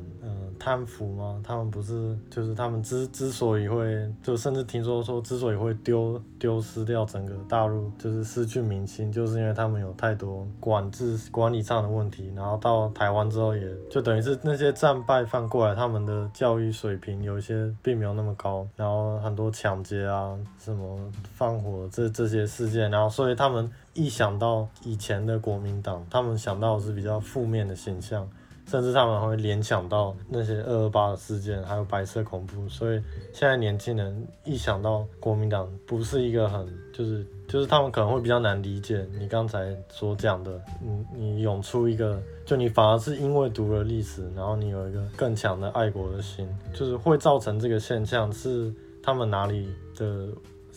[0.68, 1.42] 贪腐吗？
[1.46, 12.34] 他们不是，就是他们之之所以会，就甚至听说说之所以会丢丢失掉整个大陆，就是失去民心，就是因为他们有太多管制管理上的问题。
[12.36, 21.00] 然后到台湾之后，也就等于是那些战败犯过来，他们的教育水平有一些并没有那么高，然后很多抢劫啊，什么
[21.34, 28.28] 放火这这些事件，然后所以他们一想到以前的国民党，他们想到的是比较负面的形象。
[28.68, 33.02] 甚至他们会联想到那些二二八的事件，还有白色恐怖，所以
[33.34, 50.28] 现在年轻人一想到国民党，不是一个很就是就是他们可能会比较难理解你刚才所讲的，你你涌出一个，就你反而是因为读了历史，然后你有一个更强的爱国的心，就是会造成这个现象是他们哪里的。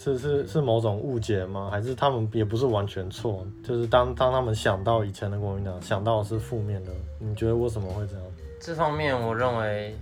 [0.02, 1.68] 是是是某种误解吗？
[1.70, 3.46] 还是他们也不是完全错？
[3.62, 8.24] 就是当当他们想到以前的国民党，想到的是负面的，你觉得为什么会这样？
[8.58, 9.94] 这方面我认为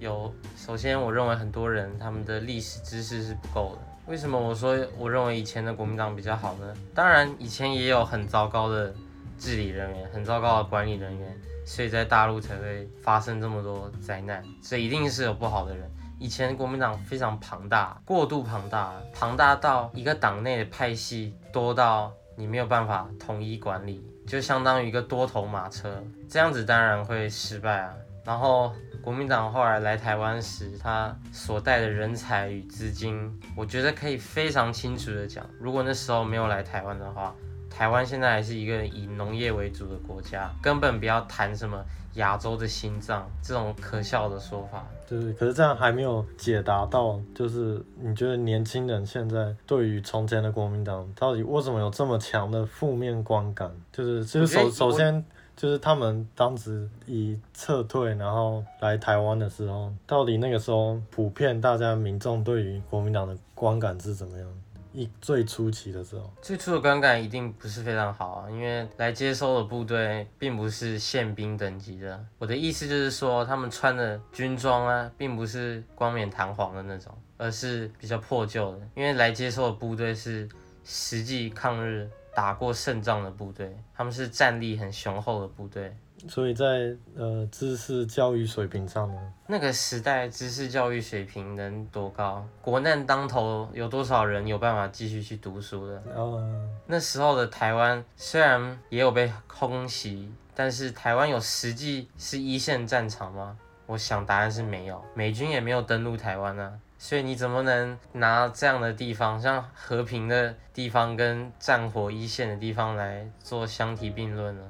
[0.00, 3.78] 有，首先我认为很多人他们的历史知识是不够的。
[4.08, 6.74] 为什么我说我认为以前的国民党比较好呢？
[6.92, 8.92] 当然以前也有很糟糕的
[9.38, 15.88] 治理人员，很糟糕的管理人员，所以在大陆才会发生这么多灾难，所以一定是有不好的人。
[16.24, 27.92] 以前国民党非常庞大，过度庞大，庞大到一个党内的派系多到你没有办法统一管理，就相当于一个多头马车，这样子当然会失败啊。
[28.24, 37.34] 然后国民党后来来台湾时，他所带的人才与资金，我觉得可以非常清楚的讲，如果那时候没有来台湾的话，
[37.74, 41.84] 台湾现在还是一个以农业为主的国家，根本不要谈什么。
[42.14, 53.68] 亚洲的心脏，这种可笑的说法，就是，可是这样还没有解答到，就是你觉得年轻人现在对于从前的国民党，到底为什么有这么强的负面观感？
[53.92, 55.24] 就是，就是首首先，
[55.56, 64.46] 就是他们当时以撤退，然后来台湾的时候，到底那个时候普遍大家民众对于国民党的观感是怎么样？
[64.94, 72.24] 一最初期的时候，最初的观感一定不是非常好啊，因为来接收的部队并不是宪兵等级的。
[72.38, 78.88] 我的意思就是说，他们穿的军装啊，并不是冠冕堂皇的那种，而是比较破旧的。
[78.94, 80.48] 因为来接收的部队是
[80.84, 85.92] 实际抗日打过胜仗的部队，他们是战力很雄厚的部队。
[86.28, 92.44] 所以在呃知识教育水平上呢，那个时代知识教育水平能多高？
[92.62, 96.02] 国难当头，有多少人有办法继续去读书的？
[96.14, 96.42] 哦，
[96.86, 103.56] 那时候的台湾虽然也有被空袭，但是台湾有实际是一线战场吗？
[103.86, 106.72] 我想答案是没有，美军也没有登陆台湾啊。
[106.96, 114.62] 所以你怎么能拿这样的地方，像和平的地方跟战火一线的地方来做相提并论呢？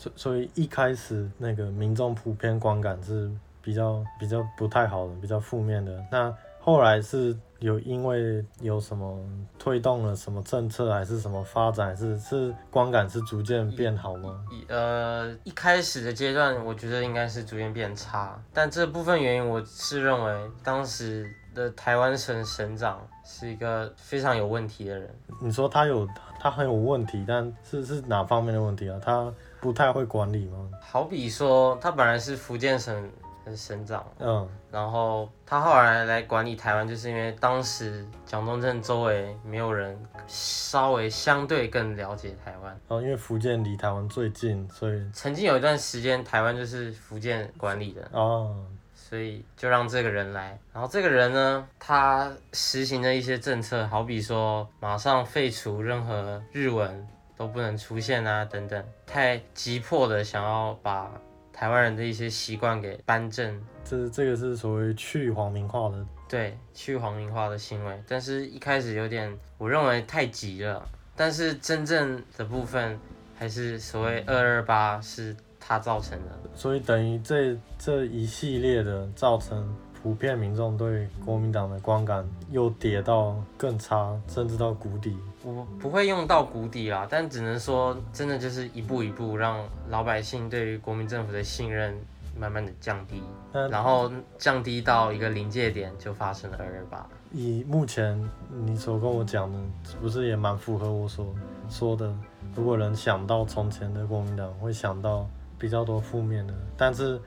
[0.00, 3.30] 所所以一开始那个民众普遍观感是
[3.60, 6.02] 比较比较不太好的，比较负面的。
[6.10, 9.22] 那后来是有因为有什么
[9.58, 14.42] 推动了什么政策，还是什么发展，还是是观感是逐渐变好吗？
[14.50, 25.14] 一呃，一开始的阶段，我觉得应该是逐渐变差，但这部分原因，我是认为当时的台湾省省长是一个非常有问题的人。
[25.42, 28.98] 你说他有他很有问题，但是是哪方面的问题啊？
[29.04, 29.30] 他
[29.60, 30.68] 不太会管理吗？
[30.80, 33.10] 好比说，他本来是福建省。
[33.56, 39.98] 省长，嗯，然后他后来来管理台湾，就是因为当时蒋中正周围没有人
[40.28, 48.54] 稍微相对更了解台湾，哦，因为福建离台湾最近，所以曾经有一段时间台湾就是福建管理的，哦，
[48.94, 57.08] 所以就让这个人来，然后这个人呢，他实行的一些政策，好比说马上废除任何日文
[57.40, 61.10] 都不能出现啊，等等，太急迫的想要把。
[61.50, 68.02] 台湾人的一些习惯给扳正，这这个是所谓去皇民化的，对，去皇民化的行为。
[68.08, 70.86] 但是一开始有点，我认为太急了。
[71.16, 72.98] 但是真正的部分
[73.38, 79.74] 还是所谓二二八是它造成的，所以等于这这一系列的造成。
[80.02, 85.14] 普遍民众对国民党的观感又跌到更差，甚至到谷底。
[85.42, 91.98] 我不会用到谷底啦，但只能说，真的就是一步一步让老百姓对于国民政府的信任
[92.38, 93.22] 慢慢的降低，
[93.70, 97.06] 然后降低到一个临界点，就发生了二二八。
[97.32, 98.30] 以目前
[98.64, 99.58] 你所跟我讲的，
[100.00, 101.34] 不是也蛮符合我所
[101.68, 102.12] 说的？
[102.54, 105.26] 如果能想到从前的国民党，会想到
[105.58, 107.20] 比较多负面的，但是。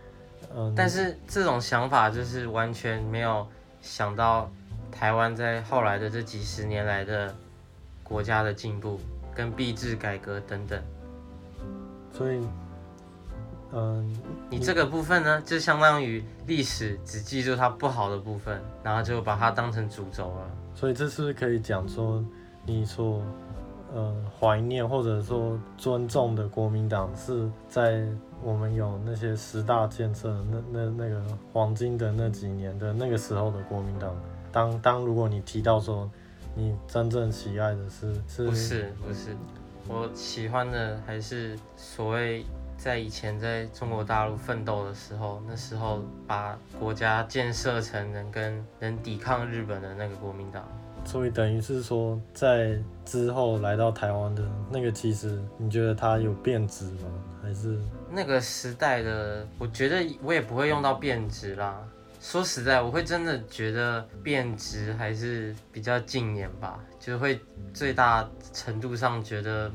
[0.55, 3.47] 嗯但是这种想法就是完全没有
[3.81, 4.51] 想到
[4.91, 7.33] 台湾在后来的这几十年来的
[8.13, 8.99] 国家的进步
[9.33, 10.79] 跟币制改革等等。
[12.11, 12.39] 所以，
[13.71, 14.15] 嗯，
[14.51, 20.51] 你这个部分呢，就相当于历史只记住它不好的部分，然后就把它当成主轴了。
[20.75, 22.23] 所以这是可以讲说，
[22.67, 23.19] 你说，
[23.95, 28.05] 呃，怀念或者说尊重的国民党是在。
[28.45, 34.13] 我们有那些十大建设，那那那个黄金的那几年的那个时候的国民党，
[34.51, 36.11] 当当如果你提到说
[36.55, 39.35] 你真正喜爱的是是不是不是，
[39.87, 42.45] 我喜欢的还是所谓
[42.77, 50.63] 在以前在中国大陆奋斗的时候，那时候把国家建设成能跟能抵抗日本的那个国民党。
[51.05, 54.41] 所以等于是说，在之后来到台湾的
[54.71, 57.09] 那个，其实你觉得它有变质吗？
[57.41, 57.77] 还是
[58.09, 59.45] 那个时代的？
[59.59, 61.77] 我觉得我也不会用到变质啦。
[62.23, 67.37] 说实在，我会真的觉得变质还是比较近年吧，就会
[67.73, 69.69] 最大程度上觉得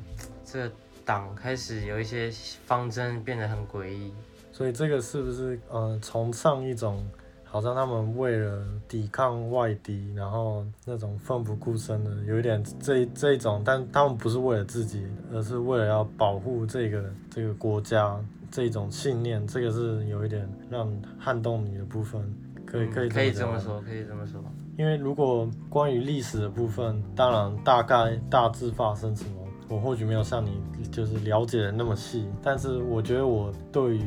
[0.46, 0.72] 这个
[1.04, 2.32] 党开始有一些
[2.64, 4.14] 方针变得很诡异。
[4.50, 7.06] 所以这个是不是呃，崇尚一种？
[7.44, 18.18] 好像他们为了抵抗外敌，然后那种奋不顾身的，有一点这这一种，但他们不是为了自己，而是为了要保护这个这个国家
[18.50, 22.22] 这种信念，这个是有一点让撼动你的部分，
[22.66, 24.42] 可以可以可以这么说，可以这么说。
[24.76, 29.30] 因为如果关于历史的部分，当然大概大致发生什么，
[29.68, 34.02] 我或许没有像你就是了解的那么细，但是我觉得我对于。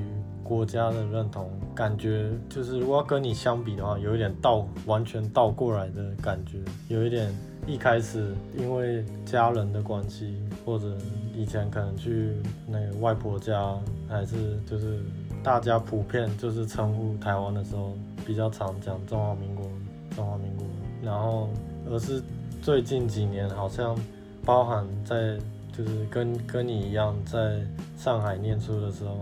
[0.52, 6.58] 国家的认同感觉就是，如果要跟你相比的话，有一点倒完全倒过来的感觉，
[6.90, 7.34] 有一点
[7.66, 10.36] 一开始因为家人的关系，
[10.66, 10.98] 或者
[11.34, 12.36] 以前可能去
[12.68, 13.80] 那个外婆家，
[14.10, 15.00] 还是就是
[15.42, 17.94] 大家普遍就是称呼台湾的时候，
[18.26, 19.66] 比较常讲中华民国，
[20.14, 20.68] 中华民国，
[21.02, 21.48] 然后
[21.90, 22.22] 而是
[22.62, 23.98] 最近几年好像
[24.44, 25.38] 包含在
[25.72, 27.62] 就是跟跟你一样在
[27.96, 29.18] 上海念书的时候，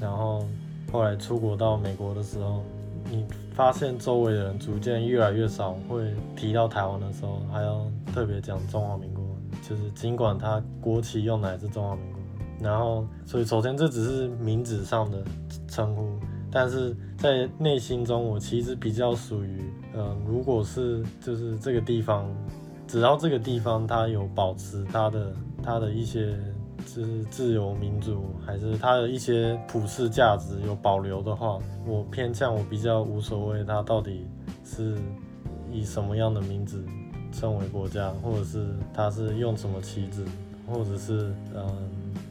[0.00, 0.42] 然后。
[0.92, 2.62] 后来出国到美国的时候，
[3.10, 3.24] 你
[3.54, 9.24] 发现周围的人逐渐越来越少会提到台湾的时候，还要特别讲中华民国，
[9.66, 12.20] 就是尽管他国旗用的还是中华民国，
[12.60, 15.24] 然后所以首先这只是名字上的
[15.66, 16.18] 称呼，
[16.50, 19.62] 但是在内心中我其实比较属于，
[19.94, 22.30] 呃，如果是就是这个地方，
[22.86, 25.32] 只要这个地方它有保持它的
[25.62, 26.36] 它的一些。
[26.86, 34.26] 是自由民主，还是它的一些普世价值有保留的话，我偏向我比较无所谓，它到底
[34.64, 34.96] 是
[35.72, 36.84] 以什么样的名字
[37.32, 40.24] 称为国家，或者是它是用什么旗帜，
[40.70, 41.66] 或者是嗯，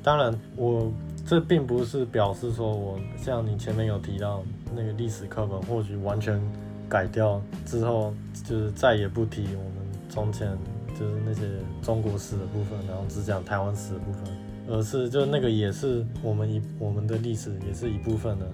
[0.03, 0.91] 当然我
[1.25, 4.43] 这并不是表示说我像你前面有提到
[4.75, 6.41] 那个历史课本或许完全
[6.87, 9.73] 改掉之后，就是再也不提我们
[10.09, 10.57] 从前。
[10.99, 11.41] 就是那些
[11.81, 14.23] 中国史的部分，然后只讲台湾史的部分，
[14.71, 18.45] 而是就那个也是我们一我们的历史也是一部分的，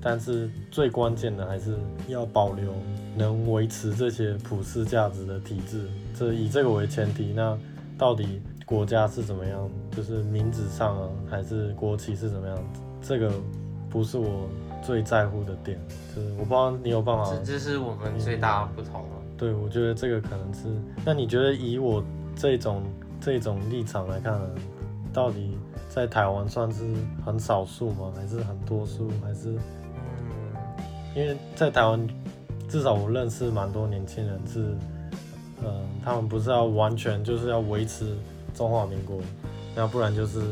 [0.00, 1.76] 但是最关键的还是
[2.08, 2.72] 要保留
[3.16, 5.88] 能维持这些普世价值的体制。
[6.16, 7.58] 这以这个为前提，那
[7.98, 9.68] 到底国家是怎么样？
[9.96, 12.58] 就是名字上啊，还是国旗是怎么样？
[13.02, 13.32] 这个
[13.90, 14.48] 不是我
[14.82, 15.78] 最在乎的点。
[16.14, 17.24] 就是我不知道你有办法。
[17.30, 19.08] 这这是我们最大的不同了。
[19.36, 20.60] 对，我觉得这个可能是。
[21.04, 22.02] 那你觉得以我
[22.36, 22.82] 这种
[23.20, 24.50] 这种立场来看呢，
[25.12, 25.58] 到底
[25.88, 26.84] 在台湾算是
[27.24, 28.12] 很少数吗？
[28.16, 29.10] 还是很多数？
[29.22, 29.52] 还是？
[29.52, 30.56] 嗯，
[31.14, 32.08] 因为在台湾，
[32.68, 34.74] 至少我认识蛮多年轻人是。
[35.66, 35.70] 嗯，
[36.04, 38.14] 他们不是要完全就是要维持
[38.54, 39.18] 中华民国，
[39.74, 40.42] 那不然就是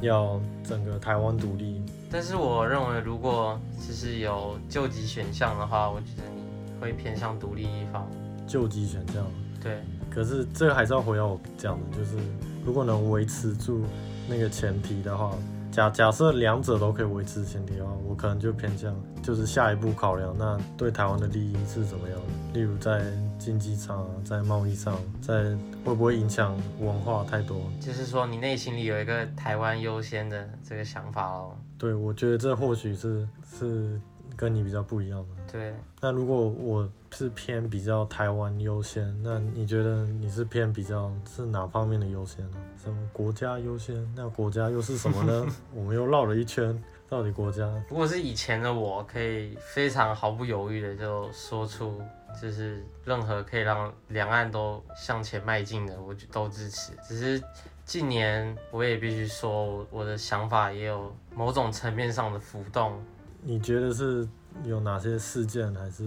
[0.00, 1.82] 要整个台湾独立。
[2.10, 8.08] 但是我认为，如果其实有救急选项的话，我觉得你会偏向独立一方。
[8.46, 9.26] 救急选项？
[9.62, 9.82] 对。
[10.08, 12.16] 可是这个还是要回到我讲的，就是
[12.64, 13.82] 如果能维持住
[14.28, 15.32] 那个前提的话。
[15.72, 22.52] 假假设两者都可以维持前提的话，我可能就偏向就是下一步考量，那对台湾的利益是怎么样的？
[22.52, 23.02] 例如在
[23.38, 27.58] 经济上，在贸易上，在会不会影响文化太多？
[27.80, 31.56] 就是说你内心里有一个台湾优先的这个想法哦。
[31.78, 33.26] 对，我觉得这或许是
[33.58, 33.98] 是。
[34.36, 35.36] 跟你比较不一样吗。
[35.50, 35.74] 对。
[36.00, 42.56] 那如果我是偏比较台湾优先，那你觉得你是偏比较是哪方面的优先呢？
[42.82, 43.96] 什么国家优先？
[44.16, 45.46] 那国家又是什么呢？
[45.74, 47.66] 我们又绕了一圈，到底国家？
[47.88, 52.00] 如果是以前的我，可以非常毫不犹豫的就说出，
[52.40, 56.92] 就是任何可以让两岸都向前迈进的，我就都支持。
[57.06, 57.42] 只是
[57.84, 63.00] 近年，我也必须说，我的想法也有某种层面上的浮动。
[63.44, 64.26] 你觉得是
[64.64, 66.04] 有哪些事件，还是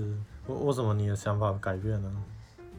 [0.47, 2.09] 为为什么你的想法改变呢？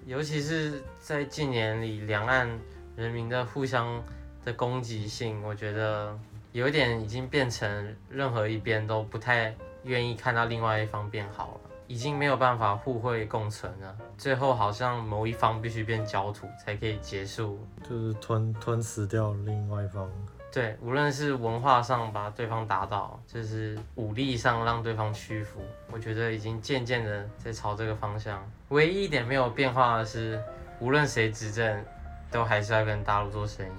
[0.06, 2.48] 尤其是在近年里，两岸
[2.96, 4.02] 人民的互相
[4.44, 6.18] 的攻击性，我觉得
[6.52, 9.54] 有点已经变成任何一边都不太
[9.84, 13.94] 愿意看到另外一方变好了，已经没有办法互惠共存了。
[14.16, 20.10] 最后好像某一方必须变焦土才可以结束，就是吞吞噬掉另外一方。
[20.56, 25.60] 对，无论是文化上把对方打倒，就是武力上让对方屈服，
[25.92, 28.42] 我觉得已经渐渐的在朝这个方向。
[28.70, 30.42] 唯一一点没有变化的是，
[30.80, 31.84] 无论谁执政，
[32.30, 33.70] 都还是要跟大陆做生意，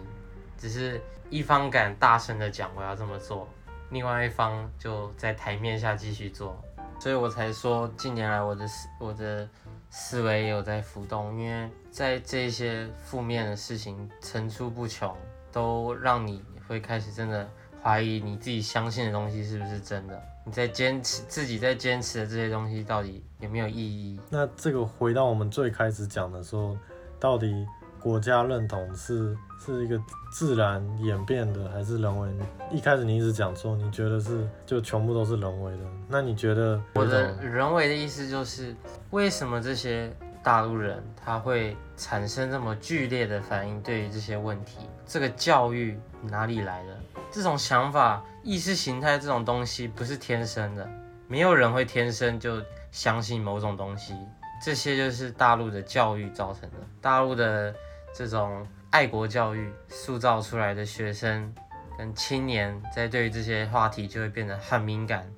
[0.56, 1.02] 只是
[1.32, 3.50] 一方敢大声的讲我要这么做，
[3.90, 6.64] 另外一方就在台面下继续做。
[7.00, 9.50] 所以我才说近年来我的思我的
[9.90, 15.18] 思维也有在浮动，因为在这些负面的事情层出不穷，
[15.52, 16.46] 都让你。
[16.68, 17.48] 会开始真的
[17.82, 20.22] 怀疑你自己相信的东西是不是真的？
[20.46, 24.20] 你在坚持自己在坚持的这些东西到底有没有意义？
[24.30, 26.78] 那这个回到我们最开始讲的时候，
[27.20, 27.66] 到底
[28.00, 30.00] 国家认同是是一个
[30.32, 32.30] 自然演变的还是人为？
[32.72, 38.76] 一开始你一直讲说你觉得是就全部都是人为的，那你觉得我的人为的意思就是
[39.12, 40.10] 为什么这些？
[40.44, 46.98] 大陆人他会产生这么剧烈的反应，对于这些问题，这个教育哪里来的？
[47.30, 50.90] 这种想法、意识形态这种东西不是天生的，
[51.28, 52.62] 没有人会天生就
[52.92, 54.16] 相信某种东西，
[54.64, 56.78] 这些就是大陆的教育造成的。
[57.02, 57.76] 大陆的
[58.16, 61.54] 这种爱国教育塑造出来的学生
[61.98, 65.30] 跟青年，在对于这些话题就会变得很敏感，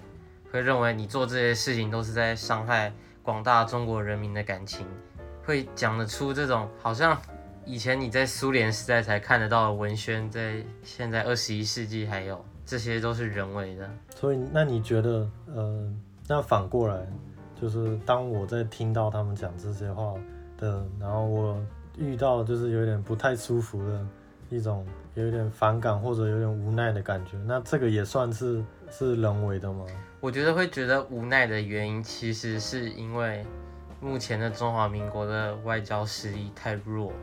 [0.51, 2.93] 会认为你做这些事情都是在伤害。
[3.29, 4.87] 广大中国人民的感情，
[5.45, 7.15] 会讲得出这种好像
[7.63, 13.87] 以前你在苏联时代才看得到的文宣，在现在二十一世纪还有，这些都是人为的。
[14.15, 15.93] 所以，那你觉得，呃，
[16.27, 17.05] 那反过来，
[17.61, 20.15] 就是当我在听到他们讲这些话
[20.57, 21.63] 的，然后我
[21.99, 24.07] 遇到就是有点不太舒服的
[24.49, 29.85] 一种，有点反感或者有点无奈的感觉，那这个也算是是人为的吗？
[30.21, 33.41] 我觉得会觉得无奈的原因，其实是因为
[34.01, 37.13] 目前的中华民国的外交实力太弱，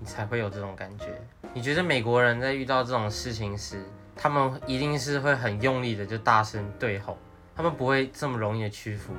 [0.00, 1.20] 你才会有这种感觉。
[1.52, 3.84] 你觉得美国人在遇到这种事情时，
[4.14, 7.18] 他们一定是会很用力的就大声对吼，
[7.54, 9.12] 他们不会这么容易的屈服。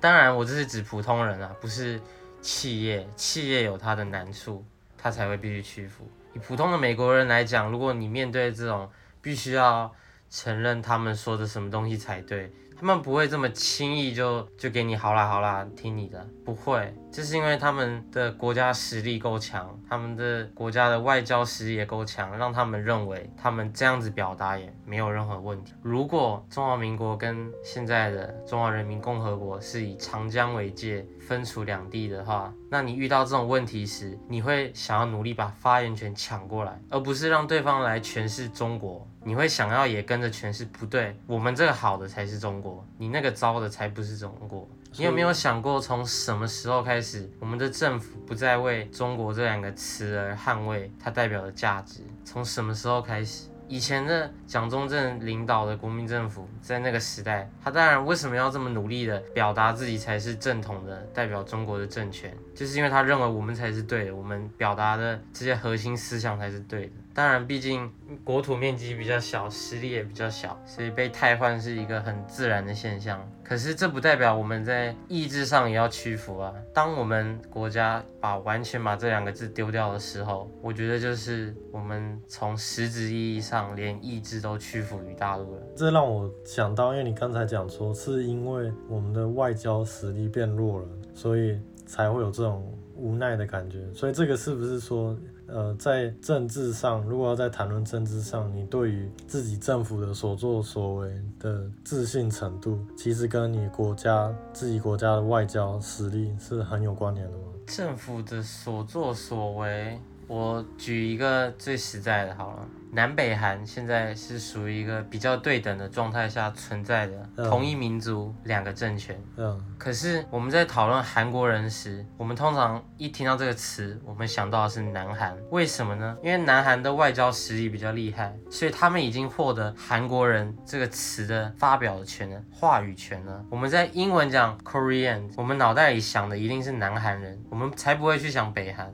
[0.00, 2.00] 当然，我这是指普通人啊，不是
[2.40, 4.64] 企业，企业有它的难处，
[4.96, 6.10] 他才会必须屈服。
[6.32, 8.88] 以普通的美国人来讲，如果你面对这种
[9.20, 9.92] 必须要
[10.30, 12.50] 承认他们说的什么东西才对。
[12.80, 25.74] 他们不会这么轻易就就给你好啦好啦，听你的，不会，这是因为他们的国家实力够强，他们的国家的外交实力也够强，让他们认为他们这样子表达也没有任何问题。
[25.82, 39.06] 如果中华民国跟现在的中华人民共和国是以长江为界分处两地的话，那你遇到这种问题时，你会想要努力把发言权抢过来，而不是让对方来诠释中国。
[39.22, 44.68] 你会想要也跟着诠释，不对，我们这个好的才是中国，你那个糟的才不是中国。
[44.96, 52.00] 你有没有想过，从什么时候开始，我们的政府不再为中国这两个词而捍卫它代表的价值？
[52.24, 53.48] 从什么时候开始？
[53.68, 66.92] 以前的蒋中正领导的国民政府，在那个时代，他当然为什么要这么努力的表达自己才是正统的代表中国的政权，就是因为他认为我们才是对的，我们表达的这些核心思想才是对的。
[67.12, 67.90] 当然，毕竟
[68.22, 73.20] 国土面积比较小，实力也比较小，所以被汰换是一个很自然的现象。
[73.42, 76.54] 可是这不代表我们在意志上也要屈服啊！
[76.72, 85.62] 当我们国家把完全把这两个字丢掉的时候，我觉得就是我们从实质意义上连意志都屈服于大陆了。
[85.74, 93.80] 这让我想到，因为你刚才讲说是因为我们的外交实力变弱了，所以才会有这种无奈的感觉。
[93.92, 95.18] 所以这个是不是说？
[95.52, 107.44] 呃，在政治上，如果要在谈论政治上，你对于自己政府的所作所为的自信程度，其实跟你国家自己国家的外交实力是很有关联的吗？
[107.66, 109.98] 政府的所作所为，
[110.30, 112.64] 我举一个最实在的，好了。
[112.92, 119.20] 南北韩现在是属于一个比较对等的状态下存在的同一民族两个政权。
[119.36, 119.60] 嗯。
[119.76, 125.36] 可是我们在讨论韩国人时，我们通常一听到这个词，我们想到的是南韩。
[125.50, 126.16] 为什么呢？
[126.22, 133.44] 因为南韩的外交实力比较厉害，所以他们已经获得韩国人这个词的发表权了，话语权了。
[133.50, 138.92] 我们在英文讲 Korean，我们脑袋里想的一定是南韩人，我们才不会去想北韩。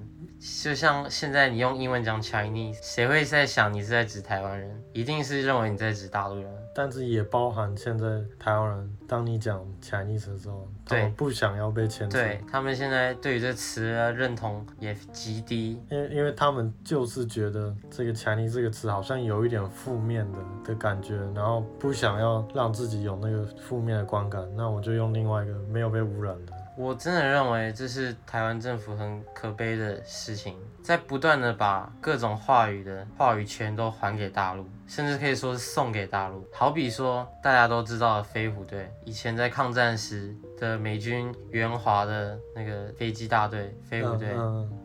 [0.62, 4.82] 就像现在你用英文讲 Chinese，谁会在想你是在指台湾人？
[4.92, 6.46] 一定是认为你在指大陆人。
[6.74, 8.06] 但是也包含现在
[8.38, 12.18] 台湾人，当你讲 Chinese 的时候，他们不想要被牵扯。
[12.18, 26.52] 对，他们现在对于这词的认同也极低，因为因为他们就是觉得这个 Chinese 这个词好像有一点负面的的感觉，然后不想要让自己有那个负面的观感，那我就用另外一个没有被污染的。
[26.76, 36.46] 我真的认为这是台湾政府很可悲的事情，在不断的把各种话语的话语权都还给大陆，甚至可以说是送给大陆。
[36.52, 44.36] 好比说大家都知道的飞虎队，以前在抗战时的美军援华的那个飞机大队飞虎队，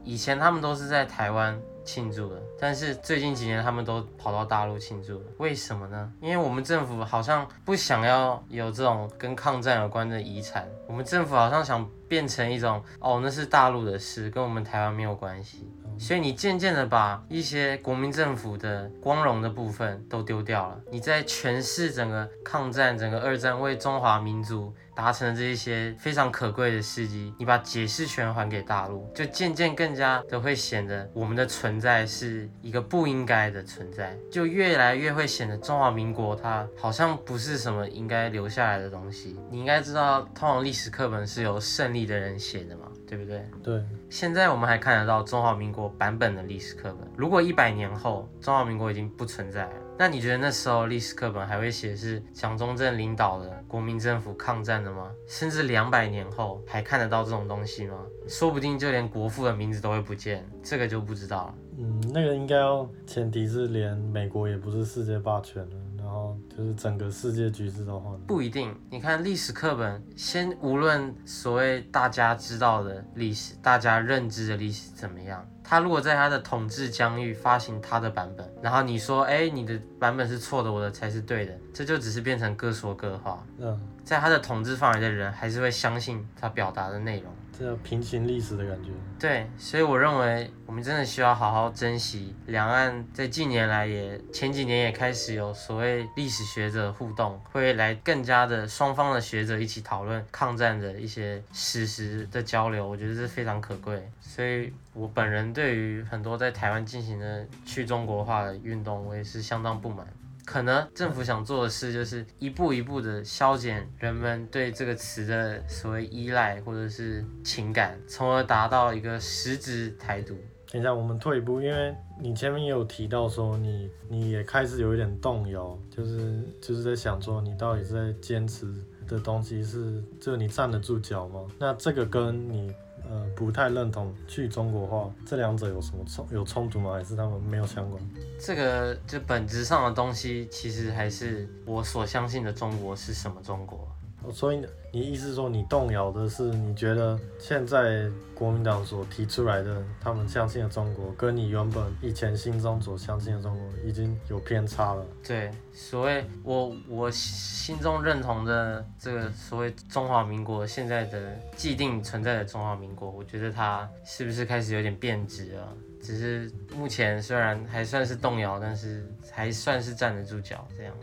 [0.04, 1.62] 以前他们都是在台湾。
[1.84, 6.12] 庆祝了，但是最近几年他们都跑到大陆庆祝，为什么呢？
[6.22, 15.68] 因为我们政府好像不想要有这种跟抗战有关的遗产，我们政府好像想变成一种哦，那是大陆的事，跟我们台湾没有关系。
[16.02, 39.40] 所以你渐渐的把一些国民政府的光荣的部分都丢掉了，你在诠释整个抗战、整个二战为中华民族达成的这一些非常可贵的事迹，你把解释权还给大陆，就渐渐更加的会显得我们的存在是一个不应该的存在，就越来越会显得中华民国它好像不是什么应该留下来的东西。
[39.52, 43.46] 你应该知道，通常历史课本是由胜利的人写的嘛，对不对？
[43.62, 43.84] 对。
[44.10, 47.06] 现在我们还看得到中华民国版本的历史课本。
[47.18, 55.12] 如果一百年后中华民国已经不存在了，那你觉得那时候历史课本还会写是蒋中正领导的国民政府抗战的吗？
[55.28, 57.98] 甚至两百年后还看得到这种东西吗？
[58.30, 61.56] 说不定就连国父的名字都会不见，这个就不知道了。
[61.80, 65.76] 嗯，那个应该要前提是连美国也不是世界霸权了。
[66.12, 68.78] 然后就是整个世界局势的话，不一定。
[68.90, 83.42] 你看历史课本，先无论所谓大家知道的历史，大家认知的历史怎么样，他如果在他的统治疆域发行他的版本，然后你说，哎，你的版本是错的，我的才是对的，这就只是变成各说各话。
[83.58, 87.32] 嗯，在他的统治范围的人，还是会相信他表达的内容。
[87.62, 88.90] 这平行历史的感觉。
[89.20, 93.06] 对，所以我认为我们真的需要好好珍惜两岸。
[93.14, 104.10] 在近年来也前几年也开始有所谓历史学者互动，会来更加的双方的学者一起讨论抗战的一些史实的交流，我觉得这非常可贵。
[104.20, 110.08] 所以我本人对于很多在台湾进行的去中国化的运动，我也是相当不满。
[110.46, 120.36] 可能政府想做的事就是一步一步的消减人们对这个词的所谓依赖或者是情感，从而达到一个实质台独。
[120.72, 128.66] 等一下，我们退一步，因为你前面也有提到说你你也开始有一点动摇，就是就是在想说你到底是在坚持
[129.08, 131.42] 的东西是就你站得住脚吗？
[131.60, 132.74] 那这个跟你。
[133.10, 136.94] 呃，不太认同去中国化，这两者有什么冲有冲突吗？
[136.94, 138.02] 还是他们没有相关？
[138.40, 143.88] 这个就本质上的东西，其实还是我所相信的中国是什么中国。
[144.32, 144.62] 所以
[144.92, 155.06] 你意思说，你动摇的是，你觉得现在国民党所提出来的他们相信的中国，跟你原本以前心中所相信的中国已经有偏差了。
[155.26, 165.68] 对，所谓我我心中认同的这个所谓中华民国现在的既定存在的中华民国，我觉得它是不是开始有点变质了？
[166.02, 170.94] 只是目前虽然还算是动摇，但是还算是站得住脚这样。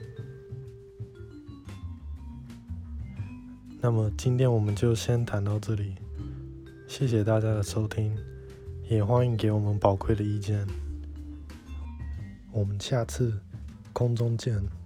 [3.80, 5.94] 那么今天我们就先谈到这里，
[6.88, 8.12] 谢谢大家的收听，
[8.88, 10.66] 也欢迎给我们宝贵的意见。
[12.50, 13.40] 我们下次
[13.92, 14.77] 空中见。